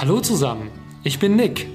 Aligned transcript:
Hallo 0.00 0.20
zusammen, 0.20 0.70
ich 1.04 1.18
bin 1.18 1.36
Nick. 1.36 1.66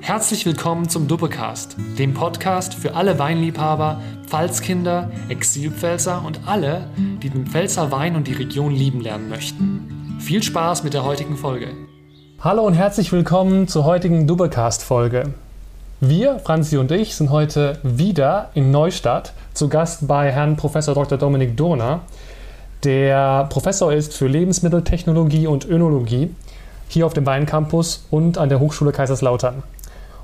Herzlich 0.00 0.44
willkommen 0.46 0.88
zum 0.88 1.06
Duppecast, 1.06 1.76
dem 1.96 2.12
Podcast 2.12 2.74
für 2.74 2.96
alle 2.96 3.20
Weinliebhaber, 3.20 4.00
Pfalzkinder, 4.26 5.12
Exilpfälzer 5.28 6.24
und 6.26 6.40
alle, 6.46 6.90
die 7.22 7.30
den 7.30 7.46
Pfälzer 7.46 7.92
Wein 7.92 8.16
und 8.16 8.26
die 8.26 8.32
Region 8.32 8.74
lieben 8.74 9.00
lernen 9.00 9.28
möchten. 9.28 10.18
Viel 10.18 10.42
Spaß 10.42 10.82
mit 10.82 10.92
der 10.92 11.04
heutigen 11.04 11.36
Folge. 11.36 11.68
Hallo 12.40 12.66
und 12.66 12.74
herzlich 12.74 13.12
willkommen 13.12 13.68
zur 13.68 13.84
heutigen 13.84 14.26
Duppecast-Folge. 14.26 15.32
Wir, 16.00 16.40
Franzi 16.40 16.78
und 16.78 16.90
ich, 16.90 17.14
sind 17.14 17.30
heute 17.30 17.78
wieder 17.84 18.50
in 18.54 18.72
Neustadt 18.72 19.34
zu 19.54 19.68
Gast 19.68 20.08
bei 20.08 20.32
Herrn 20.32 20.56
Professor 20.56 20.96
Dr. 20.96 21.16
Dominik 21.16 21.56
Dohner, 21.56 22.00
der 22.86 23.46
Professor 23.50 23.92
ist 23.92 24.14
für 24.14 24.26
Lebensmitteltechnologie 24.26 25.46
und 25.46 25.64
Önologie 25.64 26.30
hier 26.88 27.06
auf 27.06 27.14
dem 27.14 27.26
Weincampus 27.26 28.06
und 28.10 28.38
an 28.38 28.48
der 28.48 28.60
Hochschule 28.60 28.92
Kaiserslautern. 28.92 29.62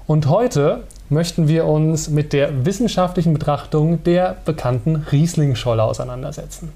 Und 0.06 0.28
heute 0.28 0.82
möchten 1.08 1.46
wir 1.46 1.66
uns 1.66 2.08
mit 2.08 2.32
der 2.32 2.64
wissenschaftlichen 2.64 3.34
Betrachtung 3.34 4.02
der 4.04 4.36
bekannten 4.44 5.06
Rieslingscholle 5.12 5.82
auseinandersetzen. 5.82 6.72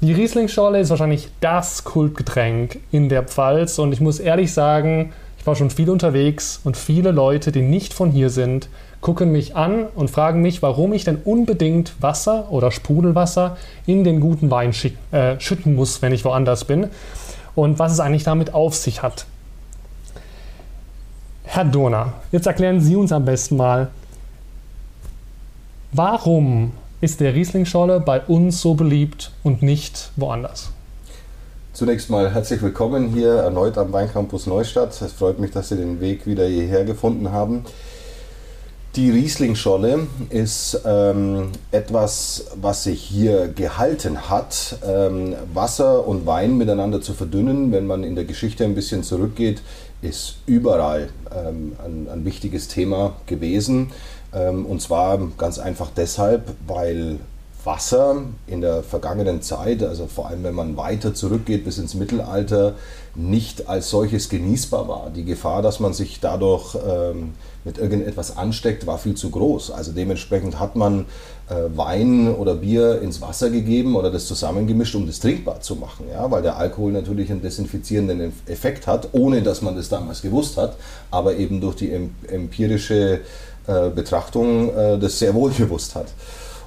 Die 0.00 0.12
Rieslingscholle 0.12 0.78
ist 0.78 0.90
wahrscheinlich 0.90 1.28
das 1.40 1.84
Kultgetränk 1.84 2.78
in 2.92 3.08
der 3.08 3.24
Pfalz 3.24 3.78
und 3.78 3.92
ich 3.92 4.00
muss 4.00 4.20
ehrlich 4.20 4.52
sagen, 4.52 5.12
ich 5.38 5.46
war 5.46 5.56
schon 5.56 5.70
viel 5.70 5.90
unterwegs 5.90 6.60
und 6.62 6.76
viele 6.76 7.10
Leute, 7.10 7.50
die 7.50 7.62
nicht 7.62 7.92
von 7.92 8.10
hier 8.10 8.30
sind, 8.30 8.68
gucken 9.00 9.32
mich 9.32 9.56
an 9.56 9.86
und 9.94 10.10
fragen 10.10 10.40
mich, 10.40 10.62
warum 10.62 10.92
ich 10.92 11.04
denn 11.04 11.18
unbedingt 11.24 12.00
Wasser 12.00 12.50
oder 12.50 12.70
Sprudelwasser 12.70 13.56
in 13.86 14.04
den 14.04 14.20
guten 14.20 14.50
Wein 14.50 14.72
äh, 15.10 15.40
schütten 15.40 15.74
muss, 15.74 16.00
wenn 16.00 16.12
ich 16.12 16.24
woanders 16.24 16.64
bin 16.64 16.88
und 17.58 17.80
was 17.80 17.92
es 17.92 17.98
eigentlich 17.98 18.22
damit 18.22 18.54
auf 18.54 18.76
sich 18.76 19.02
hat. 19.02 19.26
Herr 21.42 21.64
Donner, 21.64 22.12
jetzt 22.30 22.46
erklären 22.46 22.80
Sie 22.80 22.94
uns 22.94 23.10
am 23.10 23.24
besten 23.24 23.56
mal, 23.56 23.88
warum 25.90 26.70
ist 27.00 27.18
der 27.18 27.34
Rieslingscholle 27.34 27.98
bei 27.98 28.20
uns 28.20 28.60
so 28.60 28.74
beliebt 28.74 29.32
und 29.42 29.62
nicht 29.62 30.12
woanders? 30.14 30.70
Zunächst 31.72 32.10
mal 32.10 32.32
herzlich 32.32 32.62
willkommen 32.62 33.08
hier 33.08 33.34
erneut 33.34 33.76
am 33.76 33.92
Weincampus 33.92 34.46
Neustadt. 34.46 34.90
Es 35.02 35.12
freut 35.12 35.40
mich, 35.40 35.50
dass 35.50 35.70
Sie 35.70 35.76
den 35.76 36.00
Weg 36.00 36.26
wieder 36.26 36.46
hierher 36.46 36.84
gefunden 36.84 37.32
haben. 37.32 37.64
Die 38.96 39.10
Rieslingscholle 39.10 40.06
ist 40.30 40.80
ähm, 40.84 41.50
etwas, 41.70 42.46
was 42.60 42.84
sich 42.84 43.02
hier 43.02 43.48
gehalten 43.48 44.30
hat, 44.30 44.78
ähm, 44.84 45.36
Wasser 45.52 46.06
und 46.08 46.26
Wein 46.26 46.56
miteinander 46.56 47.00
zu 47.00 47.12
verdünnen. 47.12 47.70
Wenn 47.70 47.86
man 47.86 48.02
in 48.02 48.14
der 48.14 48.24
Geschichte 48.24 48.64
ein 48.64 48.74
bisschen 48.74 49.02
zurückgeht, 49.02 49.60
ist 50.00 50.36
überall 50.46 51.10
ähm, 51.30 51.76
ein, 51.84 52.08
ein, 52.10 52.24
wichtiges 52.24 52.68
Thema 52.68 53.14
gewesen. 53.26 53.92
Ähm, 54.32 54.64
und 54.64 54.80
zwar 54.80 55.20
ganz 55.36 55.58
einfach 55.58 55.90
deshalb, 55.94 56.54
weil 56.66 57.18
Wasser 57.68 58.22
in 58.46 58.62
der 58.62 58.82
vergangenen 58.82 59.42
Zeit, 59.42 59.82
also 59.82 60.06
vor 60.06 60.28
allem 60.28 60.42
wenn 60.42 60.54
man 60.54 60.78
weiter 60.78 61.12
zurückgeht 61.12 61.64
bis 61.66 61.76
ins 61.76 61.94
Mittelalter, 61.94 62.76
nicht 63.14 63.68
als 63.68 63.90
solches 63.90 64.30
genießbar 64.30 64.88
war. 64.88 65.10
Die 65.14 65.24
Gefahr, 65.24 65.60
dass 65.60 65.78
man 65.78 65.92
sich 65.92 66.18
dadurch 66.18 66.74
ähm, 66.76 67.34
mit 67.66 67.76
irgendetwas 67.76 68.38
ansteckt, 68.38 68.86
war 68.86 68.96
viel 68.96 69.16
zu 69.16 69.28
groß. 69.28 69.70
Also 69.70 69.92
dementsprechend 69.92 70.58
hat 70.58 70.76
man 70.76 71.04
äh, 71.50 71.76
Wein 71.76 72.34
oder 72.34 72.54
Bier 72.54 73.02
ins 73.02 73.20
Wasser 73.20 73.50
gegeben 73.50 73.96
oder 73.96 74.10
das 74.10 74.26
zusammengemischt, 74.26 74.94
um 74.94 75.06
das 75.06 75.20
trinkbar 75.20 75.60
zu 75.60 75.76
machen. 75.76 76.06
Ja? 76.10 76.30
Weil 76.30 76.40
der 76.40 76.56
Alkohol 76.56 76.92
natürlich 76.92 77.30
einen 77.30 77.42
desinfizierenden 77.42 78.32
Effekt 78.46 78.86
hat, 78.86 79.10
ohne 79.12 79.42
dass 79.42 79.60
man 79.60 79.76
das 79.76 79.90
damals 79.90 80.22
gewusst 80.22 80.56
hat, 80.56 80.76
aber 81.10 81.36
eben 81.36 81.60
durch 81.60 81.76
die 81.76 81.92
empirische 82.28 83.20
äh, 83.66 83.90
Betrachtung 83.90 84.74
äh, 84.74 84.98
das 84.98 85.18
sehr 85.18 85.34
wohl 85.34 85.50
gewusst 85.58 85.94
hat. 85.94 86.06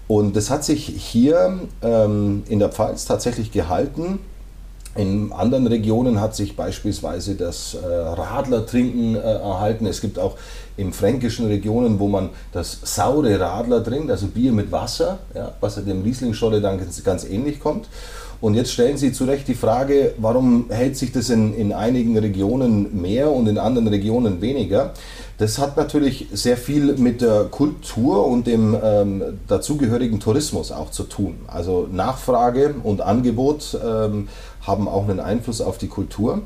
Und 0.07 0.35
das 0.35 0.49
hat 0.49 0.63
sich 0.63 0.85
hier 0.85 1.59
ähm, 1.81 2.43
in 2.49 2.59
der 2.59 2.69
Pfalz 2.69 3.05
tatsächlich 3.05 3.51
gehalten. 3.51 4.19
In 4.95 5.31
anderen 5.31 5.67
Regionen 5.67 6.19
hat 6.19 6.35
sich 6.35 6.57
beispielsweise 6.57 7.35
das 7.35 7.75
äh, 7.75 7.85
Radlertrinken 7.85 9.15
äh, 9.15 9.19
erhalten. 9.19 9.85
Es 9.85 10.01
gibt 10.01 10.19
auch 10.19 10.35
in 10.75 10.91
fränkischen 10.91 11.47
Regionen, 11.47 11.97
wo 11.99 12.09
man 12.09 12.29
das 12.51 12.77
saure 12.83 13.39
Radler 13.39 13.83
trinkt, 13.83 14.11
also 14.11 14.27
Bier 14.27 14.51
mit 14.51 14.69
Wasser, 14.71 15.19
ja, 15.33 15.53
was 15.61 15.75
dem 15.75 16.01
Rieslingscholle 16.01 16.59
dann 16.59 16.77
ganz, 16.77 17.01
ganz 17.05 17.23
ähnlich 17.23 17.61
kommt. 17.61 17.87
Und 18.41 18.55
jetzt 18.55 18.71
stellen 18.73 18.97
Sie 18.97 19.13
zu 19.13 19.25
Recht 19.25 19.47
die 19.47 19.53
Frage, 19.53 20.15
warum 20.17 20.65
hält 20.69 20.97
sich 20.97 21.11
das 21.11 21.29
in, 21.29 21.53
in 21.53 21.71
einigen 21.71 22.17
Regionen 22.17 22.99
mehr 22.99 23.31
und 23.31 23.47
in 23.47 23.59
anderen 23.59 23.87
Regionen 23.87 24.41
weniger? 24.41 24.93
Das 25.37 25.59
hat 25.59 25.77
natürlich 25.77 26.27
sehr 26.31 26.57
viel 26.57 26.97
mit 26.97 27.21
der 27.21 27.45
Kultur 27.45 28.25
und 28.25 28.47
dem 28.47 28.75
ähm, 28.83 29.39
dazugehörigen 29.47 30.19
Tourismus 30.19 30.71
auch 30.71 30.89
zu 30.89 31.03
tun. 31.03 31.35
Also 31.47 31.87
Nachfrage 31.91 32.75
und 32.83 33.01
Angebot 33.01 33.79
ähm, 33.83 34.27
haben 34.61 34.87
auch 34.87 35.07
einen 35.07 35.19
Einfluss 35.19 35.61
auf 35.61 35.77
die 35.77 35.87
Kultur. 35.87 36.41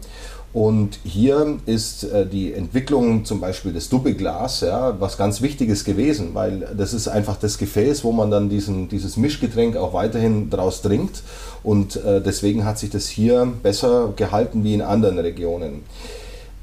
Und 0.56 1.00
hier 1.04 1.58
ist 1.66 2.06
äh, 2.06 2.26
die 2.26 2.54
Entwicklung 2.54 3.26
zum 3.26 3.42
Beispiel 3.42 3.74
des 3.74 3.90
Doppelglas 3.90 4.62
ja, 4.62 4.98
was 5.02 5.18
ganz 5.18 5.42
Wichtiges 5.42 5.84
gewesen, 5.84 6.30
weil 6.32 6.70
das 6.78 6.94
ist 6.94 7.10
einfach 7.10 7.36
das 7.36 7.58
Gefäß, 7.58 8.06
wo 8.06 8.14
man 8.14 8.32
dann 8.32 8.48
diesen, 8.48 8.88
dieses 8.88 9.18
Mischgetränk 9.18 9.76
auch 9.76 9.92
weiterhin 9.92 10.50
draus 10.50 10.82
trinkt. 10.82 11.24
Und 11.62 11.98
äh, 11.98 12.22
deswegen 12.22 12.64
hat 12.64 12.80
sich 12.80 12.90
das 12.90 13.10
hier 13.10 13.52
besser 13.64 14.14
gehalten 14.16 14.64
wie 14.64 14.74
in 14.74 14.82
anderen 14.82 15.20
Regionen. 15.20 15.84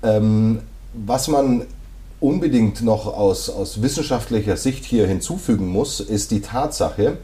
Ähm, 0.03 0.61
was 0.95 1.29
man 1.29 1.67
unbedingt 2.19 2.81
noch 2.81 3.07
aus, 3.07 3.51
aus 3.51 3.83
wissenschaftlicher 3.83 4.57
Sicht 4.57 4.87
hier 4.87 5.07
hinzufügen 5.07 5.67
muss, 5.67 6.01
ist 6.01 6.31
die 6.31 6.41
Tatsache, 6.41 7.19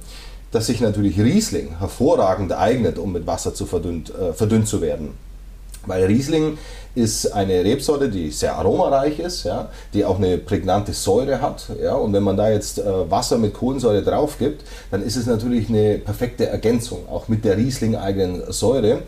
dass 0.50 0.66
sich 0.66 0.82
natürlich 0.82 1.18
Riesling 1.18 1.78
hervorragend 1.78 2.52
eignet, 2.52 2.98
um 2.98 3.12
mit 3.14 3.26
Wasser 3.26 3.54
zu 3.54 3.64
verdünnt, 3.64 4.12
äh, 4.14 4.34
verdünnt 4.34 4.68
zu 4.68 4.82
werden. 4.82 5.27
Weil 5.88 6.04
Riesling 6.04 6.58
ist 6.94 7.32
eine 7.32 7.64
Rebsorte, 7.64 8.08
die 8.08 8.30
sehr 8.30 8.56
aromareich 8.56 9.18
ist, 9.20 9.44
ja, 9.44 9.68
die 9.94 10.04
auch 10.04 10.18
eine 10.18 10.38
prägnante 10.38 10.92
Säure 10.92 11.40
hat. 11.40 11.66
Ja, 11.82 11.94
und 11.94 12.12
wenn 12.12 12.22
man 12.22 12.36
da 12.36 12.50
jetzt 12.50 12.78
äh, 12.78 13.10
Wasser 13.10 13.38
mit 13.38 13.54
Kohlensäure 13.54 14.02
drauf 14.02 14.38
gibt, 14.38 14.64
dann 14.90 15.02
ist 15.02 15.16
es 15.16 15.26
natürlich 15.26 15.68
eine 15.68 15.98
perfekte 15.98 16.46
Ergänzung, 16.46 17.08
auch 17.08 17.28
mit 17.28 17.44
der 17.44 17.56
Riesling-eigenen 17.56 18.52
Säure. 18.52 19.00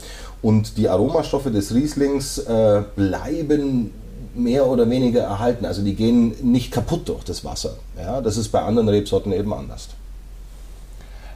Und 0.43 0.79
die 0.79 0.89
Aromastoffe 0.89 1.51
des 1.51 1.75
Rieslings 1.75 2.39
äh, 2.39 2.83
bleiben 2.97 3.93
mehr 4.35 4.67
oder 4.67 4.89
weniger 4.89 5.23
erhalten. 5.23 5.67
Also 5.67 5.83
die 5.83 5.95
gehen 5.95 6.35
nicht 6.43 6.71
kaputt 6.73 7.09
durch 7.09 7.25
das 7.25 7.45
Wasser. 7.45 7.77
Ja, 7.99 8.21
das 8.21 8.37
ist 8.37 8.49
bei 8.49 8.63
anderen 8.63 8.89
Rebsorten 8.89 9.33
eben 9.33 9.53
anders. 9.53 9.89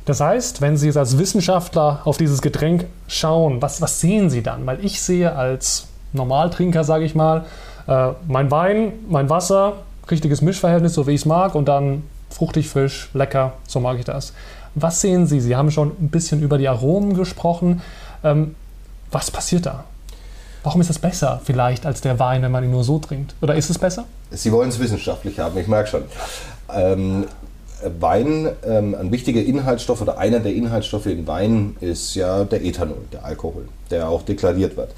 Das 0.04 0.20
heißt, 0.20 0.60
wenn 0.60 0.76
Sie 0.76 0.86
jetzt 0.86 0.96
als 0.96 1.18
Wissenschaftler 1.18 2.00
auf 2.04 2.18
dieses 2.18 2.42
Getränk 2.42 2.86
schauen, 3.08 3.62
was, 3.62 3.80
was 3.80 4.00
sehen 4.00 4.28
Sie 4.28 4.42
dann? 4.42 4.66
Weil 4.66 4.84
ich 4.84 5.00
sehe 5.00 5.34
als 5.34 5.86
Normaltrinker, 6.12 6.84
sage 6.84 7.04
ich 7.04 7.14
mal, 7.14 7.46
äh, 7.86 8.10
mein 8.28 8.50
Wein, 8.50 8.92
mein 9.08 9.30
Wasser, 9.30 9.74
richtiges 10.10 10.42
Mischverhältnis, 10.42 10.94
so 10.94 11.06
wie 11.06 11.12
ich 11.12 11.22
es 11.22 11.26
mag, 11.26 11.54
und 11.54 11.66
dann 11.66 12.02
fruchtig, 12.30 12.68
frisch, 12.68 13.08
lecker, 13.14 13.54
so 13.66 13.80
mag 13.80 13.98
ich 13.98 14.04
das. 14.04 14.32
Was 14.74 15.00
sehen 15.00 15.26
Sie? 15.26 15.40
Sie 15.40 15.56
haben 15.56 15.70
schon 15.70 15.88
ein 16.00 16.08
bisschen 16.08 16.42
über 16.42 16.58
die 16.58 16.68
Aromen 16.68 17.14
gesprochen. 17.14 17.80
Ähm, 18.22 18.56
was 19.10 19.30
passiert 19.30 19.66
da? 19.66 19.84
Warum 20.64 20.80
ist 20.80 20.90
es 20.90 20.98
besser 20.98 21.40
vielleicht 21.44 21.86
als 21.86 22.00
der 22.00 22.18
Wein, 22.18 22.42
wenn 22.42 22.50
man 22.50 22.64
ihn 22.64 22.70
nur 22.70 22.84
so 22.84 22.98
trinkt? 22.98 23.34
Oder 23.40 23.54
ist 23.54 23.70
es 23.70 23.78
besser? 23.78 24.04
Sie 24.30 24.50
wollen 24.50 24.70
es 24.70 24.78
wissenschaftlich 24.78 25.38
haben, 25.38 25.56
ich 25.58 25.68
merke 25.68 25.88
schon. 25.88 26.02
Ähm, 26.72 27.26
Wein, 28.00 28.48
ähm, 28.66 28.94
ein 28.94 29.12
wichtiger 29.12 29.42
Inhaltsstoff 29.42 30.00
oder 30.00 30.18
einer 30.18 30.40
der 30.40 30.54
Inhaltsstoffe 30.54 31.06
in 31.06 31.26
Wein 31.26 31.76
ist 31.80 32.14
ja 32.14 32.44
der 32.44 32.64
Ethanol, 32.64 33.02
der 33.12 33.24
Alkohol, 33.24 33.68
der 33.90 34.08
auch 34.08 34.22
deklariert 34.22 34.76
wird. 34.76 34.90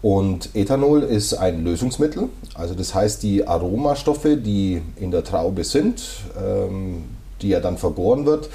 Und 0.00 0.50
Ethanol 0.54 1.02
ist 1.02 1.34
ein 1.34 1.62
Lösungsmittel, 1.64 2.28
also 2.54 2.74
das 2.74 2.94
heißt 2.94 3.22
die 3.22 3.46
Aromastoffe, 3.46 4.36
die 4.36 4.82
in 4.96 5.10
der 5.10 5.24
Traube 5.24 5.64
sind, 5.64 6.02
ähm, 6.36 7.04
die 7.40 7.50
ja 7.50 7.60
dann 7.60 7.78
vergoren 7.78 8.26
wird, 8.26 8.48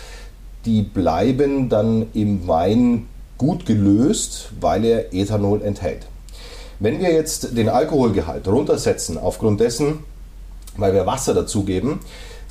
die 0.65 0.81
bleiben 0.81 1.69
dann 1.69 2.07
im 2.13 2.47
Wein 2.47 3.07
gut 3.38 3.65
gelöst, 3.65 4.50
weil 4.59 4.83
er 4.83 5.13
Ethanol 5.13 5.62
enthält. 5.62 6.07
Wenn 6.79 7.00
wir 7.00 7.12
jetzt 7.12 7.57
den 7.57 7.69
Alkoholgehalt 7.69 8.47
runtersetzen, 8.47 9.18
aufgrund 9.18 9.59
dessen, 9.59 10.00
weil 10.75 10.94
wir 10.94 11.06
Wasser 11.06 11.33
dazugeben, 11.33 12.00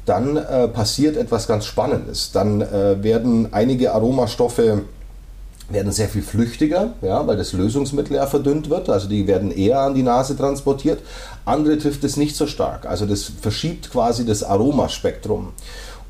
dann 0.07 0.37
äh, 0.37 0.69
passiert 0.69 1.17
etwas 1.17 1.47
ganz 1.47 1.67
Spannendes. 1.67 2.33
Dann 2.33 2.63
äh, 2.63 3.03
werden 3.03 3.53
einige 3.53 3.93
Aromastoffe 3.93 4.83
werden 5.69 5.91
sehr 5.91 6.09
viel 6.09 6.23
flüchtiger, 6.23 6.95
ja, 7.03 7.27
weil 7.27 7.37
das 7.37 7.53
Lösungsmittel 7.53 8.17
ja 8.17 8.27
verdünnt 8.27 8.71
wird, 8.71 8.89
also 8.89 9.09
die 9.09 9.27
werden 9.27 9.51
eher 9.51 9.81
an 9.81 9.95
die 9.95 10.05
Nase 10.05 10.37
transportiert. 10.37 11.01
Andere 11.45 11.77
trifft 11.79 12.05
es 12.05 12.17
nicht 12.17 12.37
so 12.37 12.47
stark, 12.47 12.87
also 12.87 13.05
das 13.05 13.25
verschiebt 13.25 13.91
quasi 13.91 14.25
das 14.25 14.45
Aromaspektrum. 14.45 15.53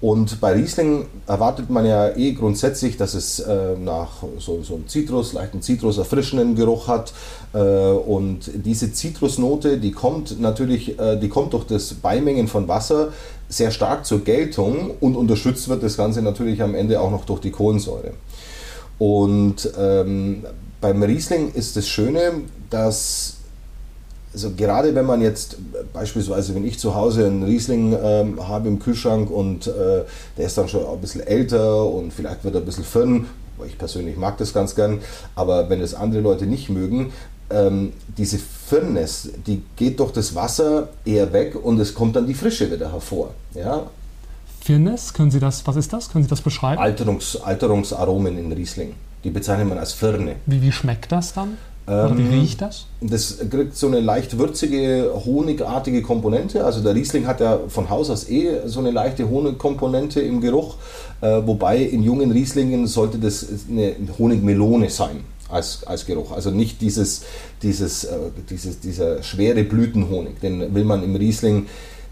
Und 0.00 0.40
bei 0.40 0.52
Riesling 0.52 1.06
erwartet 1.26 1.70
man 1.70 1.86
ja 1.86 2.14
eh 2.14 2.32
grundsätzlich, 2.32 2.96
dass 2.98 3.14
es 3.14 3.40
äh, 3.40 3.76
nach 3.78 4.22
so, 4.38 4.62
so 4.62 4.74
einem 4.74 4.88
Zitrus, 4.88 5.32
leichten 5.32 5.62
Zitrus, 5.62 5.96
erfrischenden 5.96 6.54
Geruch 6.54 6.86
hat. 6.86 7.14
Äh, 7.54 7.58
und 7.58 8.50
diese 8.54 8.92
Zitrusnote, 8.92 9.78
die 9.78 9.92
kommt 9.92 10.38
natürlich, 10.38 10.98
äh, 10.98 11.16
die 11.16 11.28
kommt 11.28 11.54
durch 11.54 11.64
das 11.64 11.94
Beimengen 11.94 12.46
von 12.46 12.68
Wasser 12.68 13.08
sehr 13.48 13.70
stark 13.70 14.04
zur 14.04 14.20
Geltung 14.20 14.92
und 15.00 15.16
unterstützt 15.16 15.68
wird 15.68 15.82
das 15.82 15.96
Ganze 15.96 16.20
natürlich 16.20 16.62
am 16.62 16.74
Ende 16.74 17.00
auch 17.00 17.10
noch 17.10 17.24
durch 17.24 17.40
die 17.40 17.50
Kohlensäure. 17.50 18.12
Und 18.98 19.70
ähm, 19.78 20.44
beim 20.80 21.02
Riesling 21.02 21.52
ist 21.52 21.76
das 21.76 21.88
Schöne, 21.88 22.32
dass 22.70 23.35
also 24.36 24.50
gerade 24.54 24.94
wenn 24.94 25.06
man 25.06 25.22
jetzt 25.22 25.56
beispielsweise, 25.94 26.54
wenn 26.54 26.66
ich 26.66 26.78
zu 26.78 26.94
Hause 26.94 27.24
einen 27.24 27.42
Riesling 27.42 27.96
ähm, 27.98 28.46
habe 28.46 28.68
im 28.68 28.78
Kühlschrank 28.78 29.30
und 29.30 29.66
äh, 29.66 30.02
der 30.36 30.46
ist 30.46 30.58
dann 30.58 30.68
schon 30.68 30.84
ein 30.86 31.00
bisschen 31.00 31.26
älter 31.26 31.86
und 31.86 32.12
vielleicht 32.12 32.44
wird 32.44 32.54
er 32.54 32.60
ein 32.60 32.66
bisschen 32.66 32.84
firn, 32.84 33.26
ich 33.66 33.78
persönlich 33.78 34.18
mag 34.18 34.36
das 34.36 34.52
ganz 34.52 34.74
gern, 34.74 35.00
aber 35.36 35.70
wenn 35.70 35.80
es 35.80 35.94
andere 35.94 36.20
Leute 36.20 36.44
nicht 36.44 36.68
mögen, 36.68 37.14
ähm, 37.48 37.94
diese 38.18 38.38
Firness, 38.38 39.30
die 39.46 39.62
geht 39.74 40.00
durch 40.00 40.12
das 40.12 40.34
Wasser 40.34 40.90
eher 41.06 41.32
weg 41.32 41.56
und 41.56 41.80
es 41.80 41.94
kommt 41.94 42.14
dann 42.16 42.26
die 42.26 42.34
Frische 42.34 42.70
wieder 42.70 42.92
hervor. 42.92 43.30
Ja? 43.54 43.86
Firness, 44.60 45.14
können 45.14 45.30
Sie 45.30 45.40
das, 45.40 45.66
was 45.66 45.76
ist 45.76 45.94
das? 45.94 46.10
Können 46.10 46.24
Sie 46.24 46.30
das 46.30 46.42
beschreiben? 46.42 46.82
Alterungs, 46.82 47.36
Alterungsaromen 47.36 48.36
in 48.36 48.52
Riesling. 48.52 48.92
Die 49.24 49.30
bezeichnet 49.30 49.66
man 49.66 49.78
als 49.78 49.94
Firne. 49.94 50.36
Wie, 50.44 50.60
wie 50.60 50.72
schmeckt 50.72 51.10
das 51.10 51.32
dann? 51.32 51.56
Oder 51.86 52.18
wie 52.18 52.22
ähm, 52.22 52.40
riecht 52.40 52.60
das? 52.60 52.86
Das 53.00 53.38
kriegt 53.48 53.76
so 53.76 53.86
eine 53.86 54.00
leicht 54.00 54.38
würzige, 54.38 55.12
honigartige 55.24 56.02
Komponente. 56.02 56.64
Also 56.64 56.82
der 56.82 56.94
Riesling 56.94 57.26
hat 57.26 57.40
ja 57.40 57.60
von 57.68 57.88
Haus 57.88 58.10
aus 58.10 58.28
eh 58.28 58.66
so 58.66 58.80
eine 58.80 58.90
leichte 58.90 59.28
Honigkomponente 59.30 60.20
im 60.20 60.40
Geruch. 60.40 60.76
Äh, 61.20 61.46
wobei 61.46 61.78
in 61.78 62.02
jungen 62.02 62.32
Rieslingen 62.32 62.88
sollte 62.88 63.18
das 63.18 63.46
eine 63.70 63.94
Honigmelone 64.18 64.90
sein 64.90 65.24
als, 65.48 65.84
als 65.84 66.06
Geruch. 66.06 66.32
Also 66.32 66.50
nicht 66.50 66.80
dieses, 66.80 67.22
dieses, 67.62 68.04
äh, 68.04 68.16
dieses, 68.50 68.80
dieser 68.80 69.22
schwere 69.22 69.62
Blütenhonig. 69.62 70.40
Den 70.40 70.74
will 70.74 70.84
man 70.84 71.04
im 71.04 71.14
Riesling 71.14 71.66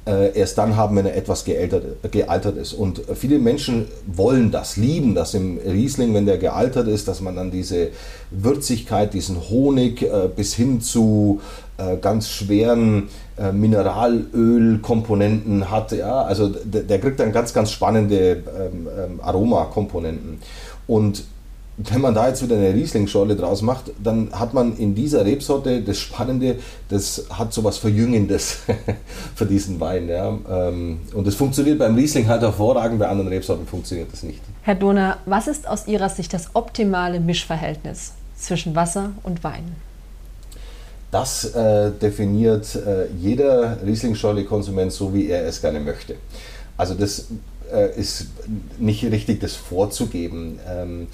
erst 0.06 0.58
dann 0.58 0.76
haben, 0.76 0.96
wenn 0.96 1.06
er 1.06 1.16
etwas 1.16 1.46
gealtert, 1.46 2.12
gealtert 2.12 2.58
ist. 2.58 2.74
Und 2.74 3.00
viele 3.14 3.38
Menschen 3.38 3.86
wollen 4.06 4.50
das, 4.50 4.76
lieben 4.76 5.14
das 5.14 5.32
im 5.32 5.56
Riesling, 5.58 6.12
wenn 6.12 6.26
der 6.26 6.36
gealtert 6.36 6.88
ist, 6.88 7.08
dass 7.08 7.22
man 7.22 7.36
dann 7.36 7.50
diese 7.50 7.88
Würzigkeit, 8.30 9.14
diesen 9.14 9.48
Honig 9.48 10.02
äh, 10.02 10.28
bis 10.34 10.54
hin 10.54 10.82
zu 10.82 11.40
äh, 11.78 11.96
ganz 11.96 12.28
schweren 12.28 13.08
äh, 13.36 13.50
Mineralölkomponenten 13.50 15.70
hat. 15.70 15.92
Ja? 15.92 16.20
Also 16.22 16.48
der, 16.48 16.82
der, 16.82 17.00
kriegt 17.00 17.18
dann 17.18 17.32
ganz, 17.32 17.54
ganz 17.54 17.70
spannende 17.70 18.32
ähm, 18.32 18.88
ähm, 18.96 19.20
Aromakomponenten. 19.22 20.40
Und 20.86 21.24
wenn 21.76 22.00
man 22.00 22.14
da 22.14 22.28
jetzt 22.28 22.42
wieder 22.42 22.56
eine 22.56 22.72
Riesling-Schorle 22.72 23.34
draus 23.34 23.62
macht, 23.62 23.90
dann 24.02 24.30
hat 24.32 24.54
man 24.54 24.76
in 24.76 24.94
dieser 24.94 25.24
Rebsorte 25.24 25.82
das 25.82 25.98
Spannende, 25.98 26.56
das 26.88 27.26
hat 27.30 27.52
so 27.52 27.64
was 27.64 27.78
Verjüngendes 27.78 28.58
für 29.34 29.46
diesen 29.46 29.80
Wein. 29.80 30.08
Ja. 30.08 30.38
Ähm, 30.48 31.00
und 31.12 31.26
das 31.26 31.34
funktioniert 31.34 31.80
beim 31.80 31.96
Riesling 31.96 32.28
halt 32.28 32.42
hervorragend, 32.42 33.00
bei 33.00 33.08
anderen 33.08 33.28
Rebsorten 33.28 33.66
funktioniert 33.66 34.12
das 34.12 34.22
nicht. 34.22 34.40
Herr 34.62 34.76
Dohner, 34.76 35.18
was 35.26 35.48
ist 35.48 35.66
aus 35.66 35.88
Ihrer 35.88 36.08
Sicht 36.08 36.32
das 36.32 36.50
optimale 36.54 37.18
Mischverhältnis 37.18 38.12
zwischen 38.36 38.76
Wasser 38.76 39.12
und 39.24 39.42
Wein? 39.42 39.74
Das 41.10 41.44
äh, 41.54 41.90
definiert 41.90 42.74
äh, 42.74 43.06
jeder 43.20 43.78
Riesling-Schorle-Konsument 43.84 44.92
so, 44.92 45.12
wie 45.12 45.28
er 45.28 45.44
es 45.46 45.60
gerne 45.60 45.80
möchte. 45.80 46.16
Also 46.76 46.94
das 46.94 47.26
äh, 47.72 47.98
ist 47.98 48.28
nicht 48.78 49.04
richtig, 49.04 49.40
das 49.40 49.54
vorzugeben. 49.54 50.58
Ähm, 50.68 51.06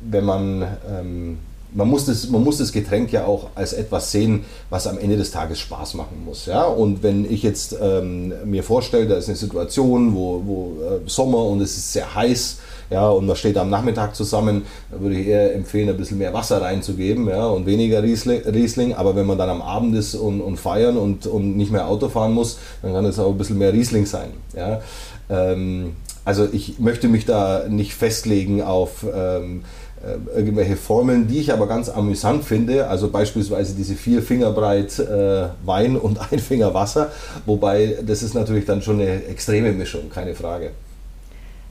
wenn 0.00 0.24
man, 0.24 0.62
ähm, 0.90 1.38
man, 1.72 1.88
muss 1.88 2.06
das, 2.06 2.28
man 2.28 2.42
muss 2.42 2.58
das 2.58 2.72
Getränk 2.72 3.12
ja 3.12 3.26
auch 3.26 3.50
als 3.54 3.72
etwas 3.72 4.10
sehen, 4.10 4.44
was 4.70 4.86
am 4.86 4.98
Ende 4.98 5.16
des 5.16 5.30
Tages 5.30 5.58
Spaß 5.60 5.94
machen 5.94 6.24
muss. 6.24 6.46
Ja? 6.46 6.64
Und 6.64 7.02
wenn 7.02 7.30
ich 7.30 7.42
jetzt 7.42 7.76
ähm, 7.80 8.32
mir 8.44 8.62
vorstelle, 8.62 9.06
da 9.06 9.16
ist 9.16 9.28
eine 9.28 9.36
Situation, 9.36 10.14
wo, 10.14 10.42
wo 10.44 10.76
äh, 10.82 11.08
Sommer 11.08 11.44
und 11.44 11.60
es 11.60 11.76
ist 11.76 11.92
sehr 11.92 12.14
heiß, 12.14 12.58
ja, 12.90 13.06
und 13.08 13.26
man 13.26 13.36
steht 13.36 13.58
am 13.58 13.68
Nachmittag 13.68 14.16
zusammen, 14.16 14.62
da 14.90 15.00
würde 15.00 15.16
ich 15.16 15.26
eher 15.26 15.54
empfehlen, 15.54 15.90
ein 15.90 15.96
bisschen 15.96 16.18
mehr 16.18 16.32
Wasser 16.32 16.62
reinzugeben 16.62 17.28
ja, 17.28 17.46
und 17.46 17.66
weniger 17.66 18.02
Riesling. 18.02 18.94
Aber 18.94 19.14
wenn 19.14 19.26
man 19.26 19.36
dann 19.36 19.50
am 19.50 19.60
Abend 19.60 19.94
ist 19.94 20.14
und, 20.14 20.40
und 20.40 20.56
feiern 20.56 20.96
und, 20.96 21.26
und 21.26 21.56
nicht 21.56 21.70
mehr 21.70 21.86
Auto 21.86 22.08
fahren 22.08 22.32
muss, 22.32 22.58
dann 22.80 22.94
kann 22.94 23.04
es 23.04 23.18
auch 23.18 23.30
ein 23.30 23.38
bisschen 23.38 23.58
mehr 23.58 23.74
Riesling 23.74 24.06
sein. 24.06 24.30
Ja. 24.56 24.80
Ähm, 25.28 25.96
also 26.24 26.48
ich 26.50 26.78
möchte 26.78 27.08
mich 27.08 27.26
da 27.26 27.64
nicht 27.68 27.94
festlegen 27.94 28.62
auf 28.62 29.04
ähm, 29.14 29.60
äh, 29.60 29.87
irgendwelche 30.34 30.76
Formeln, 30.76 31.26
die 31.26 31.38
ich 31.38 31.52
aber 31.52 31.66
ganz 31.66 31.88
amüsant 31.88 32.44
finde, 32.44 32.88
also 32.88 33.08
beispielsweise 33.08 33.74
diese 33.74 33.94
vier 33.94 34.22
Finger 34.22 34.52
breit 34.52 34.98
äh, 34.98 35.48
Wein 35.64 35.96
und 35.96 36.18
ein 36.32 36.38
Finger 36.38 36.74
Wasser, 36.74 37.10
wobei 37.46 37.98
das 38.02 38.22
ist 38.22 38.34
natürlich 38.34 38.64
dann 38.64 38.82
schon 38.82 39.00
eine 39.00 39.24
extreme 39.24 39.72
Mischung, 39.72 40.10
keine 40.10 40.34
Frage. 40.34 40.70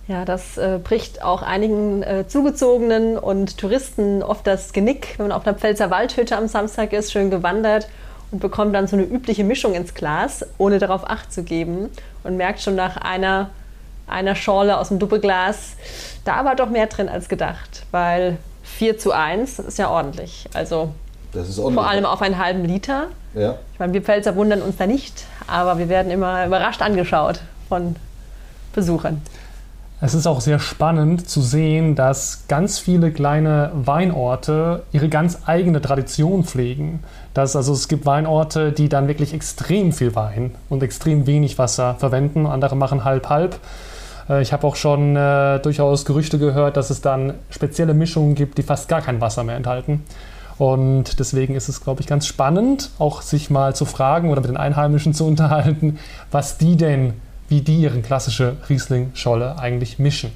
Ja, 0.08 0.24
das 0.24 0.58
äh, 0.58 0.80
bricht 0.82 1.22
auch 1.22 1.42
einigen 1.42 2.02
äh, 2.02 2.26
Zugezogenen 2.28 3.18
und 3.18 3.58
Touristen 3.58 4.24
oft 4.24 4.48
das 4.48 4.72
Genick, 4.72 5.16
wenn 5.18 5.28
man 5.28 5.38
auf 5.38 5.46
einer 5.46 5.58
Pfälzer 5.58 5.90
Waldhütte 5.92 6.38
am 6.38 6.48
Samstag 6.48 6.94
ist, 6.94 7.12
schön 7.12 7.30
gewandert 7.30 7.90
und 8.32 8.40
bekommt 8.40 8.74
dann 8.74 8.88
so 8.88 8.96
eine 8.96 9.06
übliche 9.06 9.44
Mischung 9.44 9.74
ins 9.74 9.94
Glas, 9.94 10.46
ohne 10.58 10.80
darauf 10.80 11.10
Acht 11.10 11.34
zu 11.34 11.44
geben 11.44 11.90
und 12.24 12.38
merkt 12.38 12.62
schon 12.62 12.76
nach 12.76 12.98
einer 12.98 13.50
einer 14.08 14.36
Schorle 14.36 14.78
aus 14.78 14.90
dem 14.90 15.00
Doppelglas. 15.00 15.74
Da 16.24 16.46
war 16.46 16.56
doch 16.56 16.70
mehr 16.70 16.88
drin 16.88 17.10
als 17.10 17.30
gedacht, 17.30 17.84
weil 17.92 18.38
4 18.64 18.98
zu 18.98 19.12
1 19.12 19.60
ist 19.60 19.78
ja 19.78 19.90
ordentlich. 19.90 20.48
Also 20.54 20.94
ordentlich. 21.34 21.74
vor 21.74 21.88
allem 21.88 22.06
auf 22.06 22.22
einen 22.22 22.38
halben 22.38 22.66
Liter. 22.66 23.08
Ja. 23.34 23.56
Ich 23.74 23.80
meine, 23.80 23.94
wir 23.94 24.02
Pfälzer 24.02 24.36
wundern 24.36 24.62
uns 24.62 24.78
da 24.78 24.88
nicht, 24.88 25.26
aber 25.48 25.78
wir 25.78 25.90
werden 25.90 26.12
immer 26.12 26.46
überrascht 26.46 26.82
angeschaut 26.82 27.42
von 27.70 27.96
Besuchern. 28.74 29.22
Es 30.00 30.14
ist 30.14 30.28
auch 30.28 30.42
sehr 30.42 30.60
spannend 30.60 31.28
zu 31.28 31.42
sehen, 31.42 31.96
dass 31.96 32.44
ganz 32.48 32.78
viele 32.78 33.12
kleine 33.12 33.72
Weinorte 33.74 34.84
ihre 34.92 35.10
ganz 35.10 35.40
eigene 35.48 35.82
Tradition 35.82 36.44
pflegen. 36.44 37.04
Dass, 37.34 37.56
also 37.56 37.74
es 37.74 37.88
gibt 37.88 38.06
Weinorte, 38.06 38.72
die 38.72 38.90
dann 38.90 39.08
wirklich 39.08 39.34
extrem 39.34 39.92
viel 39.92 40.14
Wein 40.14 40.54
und 40.70 40.84
extrem 40.84 41.26
wenig 41.26 41.58
Wasser 41.58 41.96
verwenden. 41.96 42.46
Andere 42.46 42.76
machen 42.76 43.04
halb-halb. 43.04 43.60
Äh, 44.30 44.42
ich 44.42 44.54
habe 44.54 44.66
auch 44.68 44.76
schon 44.76 45.16
äh, 45.16 45.60
durchaus 45.60 46.06
Gerüchte 46.06 46.40
gehört, 46.40 46.78
dass 46.78 46.90
es 46.90 47.02
dann 47.02 47.34
spezielle 47.50 47.94
Mischungen 47.94 48.36
gibt, 48.36 48.58
die 48.58 48.64
fast 48.64 48.88
gar 48.88 49.02
kein 49.02 49.22
Wasser 49.22 49.44
mehr 49.44 49.56
enthalten. 49.56 50.04
Und 50.58 51.20
deswegen 51.20 51.56
ist 51.56 51.70
es, 51.70 51.84
glaube 51.84 52.02
ich, 52.02 52.08
ganz 52.08 52.26
spannend, 52.26 52.90
auch 52.98 53.22
sich 53.22 53.50
mal 53.50 53.76
zu 53.76 53.86
fragen 53.86 54.32
oder 54.32 54.42
mit 54.42 54.50
den 54.50 54.58
Einheimischen 54.58 55.14
zu 55.14 55.26
unterhalten, 55.26 56.00
was 56.32 56.58
die 56.58 56.76
denn, 56.76 57.14
wie 57.48 57.62
die 57.62 57.78
ihren 57.78 58.02
klassische 58.02 58.58
Riesling-Scholle 58.68 59.60
eigentlich 59.60 60.00
mischen. 60.00 60.32